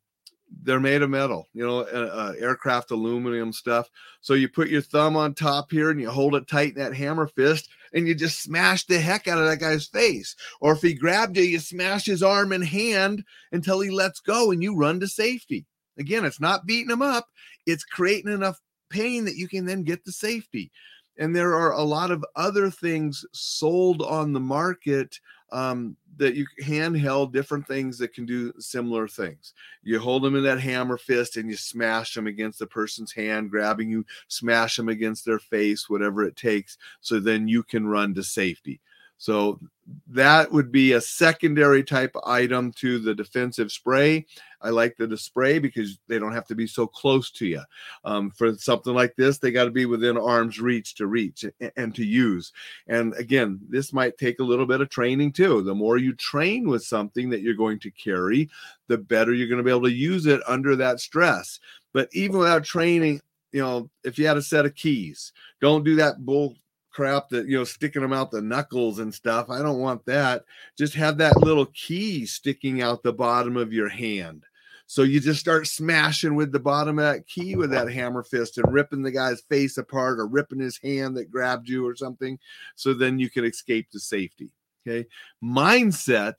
they're 0.63 0.81
made 0.81 1.03
of 1.03 1.11
metal, 1.11 1.49
you 1.53 1.67
know, 1.67 1.81
uh, 1.81 2.11
uh, 2.13 2.33
aircraft 2.39 2.91
aluminum 2.91 3.53
stuff. 3.53 3.89
So 4.21 4.35
you 4.35 4.49
put 4.49 4.69
your 4.69 4.83
thumb 4.83 5.17
on 5.17 5.35
top 5.35 5.71
here 5.71 5.91
and 5.91 6.01
you 6.01 6.11
hold 6.11 6.35
it 6.35 6.47
tight 6.47 6.77
in 6.77 6.79
that 6.79 6.95
hammer 6.95 7.27
fist 7.27 7.69
and 7.93 8.07
you 8.07 8.15
just 8.15 8.43
smash 8.43 8.85
the 8.87 8.99
heck 8.99 9.27
out 9.27 9.39
of 9.39 9.47
that 9.47 9.61
guy's 9.61 9.87
face. 9.87 10.37
Or 10.61 10.73
if 10.73 10.83
he 10.83 10.95
grabbed 10.95 11.37
you, 11.37 11.43
you 11.45 11.59
smash 11.59 12.05
his 12.05 12.23
arm 12.23 12.53
and 12.53 12.65
hand 12.65 13.25
until 13.53 13.81
he 13.81 13.91
lets 13.91 14.21
go 14.21 14.51
and 14.51 14.63
you 14.63 14.77
run 14.77 15.01
to 15.01 15.09
safety. 15.09 15.65
Again, 15.99 16.25
it's 16.25 16.41
not 16.41 16.67
beating 16.67 16.91
him 16.91 17.03
up, 17.03 17.29
it's 17.67 17.85
creating 17.85 18.33
enough 18.33 18.61
pain 18.95 19.25
that 19.25 19.37
you 19.37 19.49
can 19.49 19.67
then 19.67 19.83
get 19.83 20.05
to 20.05 20.13
safety. 20.13 20.71
And 21.19 21.35
there 21.35 21.55
are 21.55 21.73
a 21.73 21.83
lot 21.83 22.11
of 22.11 22.25
other 22.37 22.71
things 22.71 23.25
sold 23.33 24.03
on 24.03 24.33
the 24.33 24.41
market 24.41 25.19
um, 25.53 25.97
that 26.17 26.35
you 26.35 26.47
handheld 26.63 27.33
different 27.33 27.67
things 27.67 27.99
that 27.99 28.13
can 28.13 28.27
do 28.27 28.53
similar 28.59 29.07
things. 29.07 29.53
You 29.83 30.01
hold 30.01 30.23
them 30.23 30.35
in 30.35 30.43
that 30.45 30.61
hammer 30.61 30.97
fist 30.97 31.37
and 31.37 31.49
you 31.49 31.57
smash 31.57 32.15
them 32.15 32.27
against 32.27 32.59
the 32.59 32.67
person's 32.67 33.13
hand, 33.13 33.51
grabbing 33.51 33.89
you, 33.89 34.05
smash 34.29 34.77
them 34.77 34.89
against 34.89 35.25
their 35.25 35.39
face, 35.39 35.89
whatever 35.89 36.25
it 36.25 36.37
takes, 36.37 36.77
so 37.01 37.21
then 37.21 37.47
you 37.47 37.63
can 37.63 37.87
run 37.87 38.15
to 38.15 38.23
safety. 38.25 38.81
So 39.19 39.61
that 40.09 40.51
would 40.51 40.73
be 40.73 40.93
a 40.93 41.01
secondary 41.01 41.85
type 41.85 42.15
item 42.27 42.73
to 42.73 42.99
the 42.99 43.15
defensive 43.15 43.71
spray. 43.71 44.27
I 44.61 44.71
like 44.71 44.97
the 44.97 45.17
spray 45.17 45.59
because 45.59 45.99
they 46.09 46.19
don't 46.19 46.33
have 46.33 46.47
to 46.47 46.55
be 46.55 46.67
so 46.67 46.87
close 46.87 47.31
to 47.33 47.47
you. 47.47 47.63
Um, 48.05 48.31
for 48.31 48.55
something 48.55 48.95
like 48.95 49.15
this, 49.17 49.39
they 49.39 49.51
got 49.51 49.67
to 49.67 49.71
be 49.71 49.85
within 49.85 50.17
arm's 50.17 50.59
reach 50.59 50.95
to 50.97 51.07
reach 51.07 51.45
and, 51.61 51.73
and 51.77 51.95
to 51.95 52.05
use. 52.05 52.53
And 52.87 53.15
again, 53.15 53.61
this 53.69 53.93
might 53.93 54.17
take 54.17 54.41
a 54.41 54.45
little 54.45 54.67
bit 54.67 54.81
of 54.81 54.89
training 54.89 55.33
too. 55.33 55.63
The 55.63 55.75
more 55.75 55.99
you 55.99 56.15
train 56.15 56.67
with 56.67 56.83
something 56.83 57.29
that 57.31 57.43
you're 57.43 57.55
going 57.55 57.79
to 57.81 57.91
carry, 57.91 58.49
the 58.89 58.99
better 58.99 59.35
you're 59.35 59.49
going 59.49 59.59
to 59.59 59.65
be 59.65 59.71
able 59.71 59.83
to 59.83 59.93
use 59.93 60.27
it 60.27 60.41
under 60.49 60.77
that 60.77 61.01
stress. 61.01 61.61
But 61.93 62.09
even 62.13 62.39
without 62.39 62.65
training, 62.65 63.21
you 63.53 63.61
know, 63.61 63.91
if 64.03 64.19
you 64.19 64.27
had 64.27 64.39
a 64.39 64.43
set 64.43 64.67
of 64.67 64.75
keys, 64.75 65.33
don't 65.61 65.85
do 65.85 65.95
that 65.97 66.25
bull 66.25 66.57
crap 66.95 67.29
that 67.29 67.47
you 67.49 67.59
know 67.59 67.65
sticking 67.65 68.03
them 68.03 68.13
out 68.13 68.31
the 68.31 68.41
knuckles 68.41 69.01
and 69.01 69.13
stuff. 69.13 69.51
I 69.51 69.61
don't 69.61 69.81
want 69.81 70.05
that. 70.07 70.45
Just 70.79 70.95
have 70.95 71.19
that 71.19 71.37
little 71.39 71.67
key 71.67 72.25
sticking 72.25 72.81
out 72.81 73.03
the 73.03 73.13
bottom 73.13 73.57
of 73.57 73.73
your 73.73 73.89
hand. 73.89 74.45
So 74.87 75.03
you 75.03 75.19
just 75.19 75.41
start 75.41 75.67
smashing 75.67 76.35
with 76.35 76.53
the 76.53 76.61
bottom 76.61 76.99
of 76.99 77.05
that 77.05 77.27
key 77.27 77.57
with 77.57 77.71
that 77.71 77.91
hammer 77.91 78.23
fist 78.23 78.59
and 78.59 78.73
ripping 78.73 79.03
the 79.03 79.11
guy's 79.11 79.41
face 79.41 79.79
apart 79.79 80.21
or 80.21 80.27
ripping 80.27 80.61
his 80.61 80.79
hand 80.79 81.17
that 81.17 81.31
grabbed 81.31 81.69
you 81.69 81.87
or 81.87 81.97
something. 81.97 82.39
So 82.77 82.93
then 82.93 83.19
you 83.19 83.31
can 83.31 83.45
escape 83.45 83.91
to 83.91 83.99
safety. 83.99 84.51
Okay. 84.87 85.09
Mindset 85.43 86.35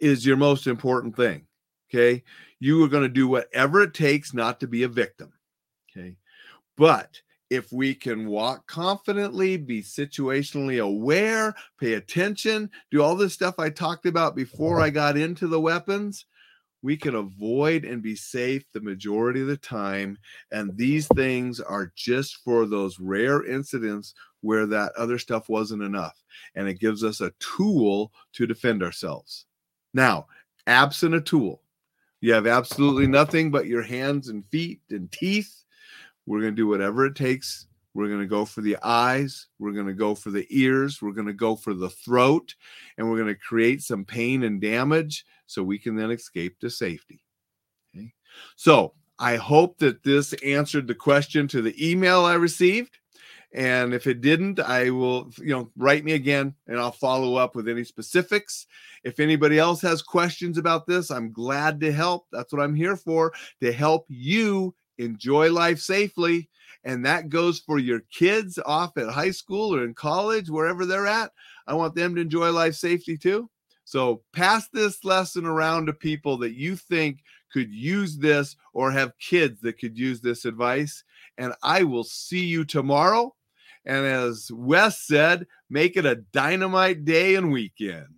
is 0.00 0.24
your 0.24 0.36
most 0.36 0.66
important 0.66 1.16
thing. 1.16 1.46
Okay. 1.90 2.22
You 2.60 2.82
are 2.84 2.88
going 2.88 3.02
to 3.02 3.08
do 3.08 3.26
whatever 3.26 3.82
it 3.82 3.94
takes 3.94 4.32
not 4.32 4.60
to 4.60 4.68
be 4.68 4.84
a 4.84 4.88
victim. 4.88 5.32
Okay. 5.90 6.16
But 6.76 7.20
if 7.50 7.72
we 7.72 7.94
can 7.94 8.26
walk 8.26 8.66
confidently, 8.66 9.56
be 9.56 9.82
situationally 9.82 10.82
aware, 10.82 11.54
pay 11.78 11.94
attention, 11.94 12.70
do 12.90 13.02
all 13.02 13.14
this 13.14 13.34
stuff 13.34 13.58
I 13.58 13.70
talked 13.70 14.06
about 14.06 14.34
before 14.34 14.80
I 14.80 14.90
got 14.90 15.16
into 15.16 15.46
the 15.46 15.60
weapons, 15.60 16.26
we 16.82 16.96
can 16.96 17.14
avoid 17.16 17.84
and 17.84 18.02
be 18.02 18.14
safe 18.14 18.64
the 18.72 18.80
majority 18.80 19.40
of 19.40 19.48
the 19.48 19.56
time. 19.56 20.18
And 20.52 20.76
these 20.76 21.08
things 21.08 21.60
are 21.60 21.92
just 21.96 22.36
for 22.44 22.66
those 22.66 23.00
rare 23.00 23.44
incidents 23.44 24.14
where 24.40 24.66
that 24.66 24.92
other 24.96 25.18
stuff 25.18 25.48
wasn't 25.48 25.82
enough. 25.82 26.22
And 26.54 26.68
it 26.68 26.80
gives 26.80 27.02
us 27.02 27.20
a 27.20 27.32
tool 27.40 28.12
to 28.34 28.46
defend 28.46 28.82
ourselves. 28.82 29.46
Now, 29.94 30.26
absent 30.66 31.14
a 31.14 31.20
tool, 31.20 31.62
you 32.20 32.32
have 32.32 32.46
absolutely 32.46 33.06
nothing 33.06 33.50
but 33.50 33.66
your 33.66 33.82
hands 33.82 34.28
and 34.28 34.44
feet 34.46 34.80
and 34.90 35.10
teeth 35.10 35.64
we're 36.26 36.40
going 36.40 36.52
to 36.52 36.56
do 36.56 36.66
whatever 36.66 37.06
it 37.06 37.14
takes. 37.14 37.66
We're 37.94 38.08
going 38.08 38.20
to 38.20 38.26
go 38.26 38.44
for 38.44 38.60
the 38.60 38.76
eyes. 38.82 39.46
We're 39.58 39.72
going 39.72 39.86
to 39.86 39.94
go 39.94 40.14
for 40.14 40.30
the 40.30 40.46
ears. 40.50 41.00
We're 41.00 41.12
going 41.12 41.28
to 41.28 41.32
go 41.32 41.56
for 41.56 41.72
the 41.72 41.88
throat. 41.88 42.54
And 42.98 43.08
we're 43.08 43.16
going 43.16 43.34
to 43.34 43.40
create 43.40 43.82
some 43.82 44.04
pain 44.04 44.42
and 44.42 44.60
damage 44.60 45.24
so 45.46 45.62
we 45.62 45.78
can 45.78 45.96
then 45.96 46.10
escape 46.10 46.58
to 46.60 46.68
safety. 46.68 47.22
Okay. 47.96 48.12
So 48.56 48.92
I 49.18 49.36
hope 49.36 49.78
that 49.78 50.02
this 50.02 50.34
answered 50.44 50.86
the 50.86 50.94
question 50.94 51.48
to 51.48 51.62
the 51.62 51.90
email 51.90 52.24
I 52.24 52.34
received. 52.34 52.98
And 53.54 53.94
if 53.94 54.06
it 54.06 54.20
didn't, 54.20 54.60
I 54.60 54.90
will, 54.90 55.32
you 55.38 55.54
know, 55.54 55.70
write 55.76 56.04
me 56.04 56.12
again 56.12 56.54
and 56.66 56.78
I'll 56.78 56.92
follow 56.92 57.36
up 57.36 57.56
with 57.56 57.68
any 57.68 57.84
specifics. 57.84 58.66
If 59.04 59.20
anybody 59.20 59.58
else 59.58 59.80
has 59.80 60.02
questions 60.02 60.58
about 60.58 60.86
this, 60.86 61.10
I'm 61.10 61.32
glad 61.32 61.80
to 61.80 61.90
help. 61.90 62.26
That's 62.30 62.52
what 62.52 62.60
I'm 62.60 62.74
here 62.74 62.96
for 62.96 63.32
to 63.62 63.72
help 63.72 64.04
you 64.08 64.74
enjoy 64.98 65.50
life 65.50 65.78
safely. 65.80 66.48
And 66.84 67.04
that 67.04 67.28
goes 67.28 67.58
for 67.58 67.78
your 67.78 68.00
kids 68.12 68.58
off 68.64 68.96
at 68.96 69.08
high 69.08 69.32
school 69.32 69.74
or 69.74 69.84
in 69.84 69.94
college, 69.94 70.48
wherever 70.48 70.86
they're 70.86 71.06
at. 71.06 71.32
I 71.66 71.74
want 71.74 71.94
them 71.94 72.14
to 72.14 72.20
enjoy 72.20 72.50
life 72.52 72.74
safety 72.74 73.18
too. 73.18 73.50
So 73.84 74.22
pass 74.32 74.68
this 74.68 75.04
lesson 75.04 75.46
around 75.46 75.86
to 75.86 75.92
people 75.92 76.38
that 76.38 76.54
you 76.54 76.76
think 76.76 77.22
could 77.52 77.72
use 77.72 78.18
this 78.18 78.56
or 78.72 78.90
have 78.90 79.18
kids 79.18 79.60
that 79.62 79.78
could 79.78 79.96
use 79.96 80.20
this 80.20 80.44
advice. 80.44 81.04
And 81.38 81.54
I 81.62 81.84
will 81.84 82.04
see 82.04 82.44
you 82.44 82.64
tomorrow. 82.64 83.34
And 83.84 84.04
as 84.04 84.50
Wes 84.52 85.06
said, 85.06 85.46
make 85.70 85.96
it 85.96 86.04
a 86.04 86.16
dynamite 86.16 87.04
day 87.04 87.36
and 87.36 87.52
weekend. 87.52 88.15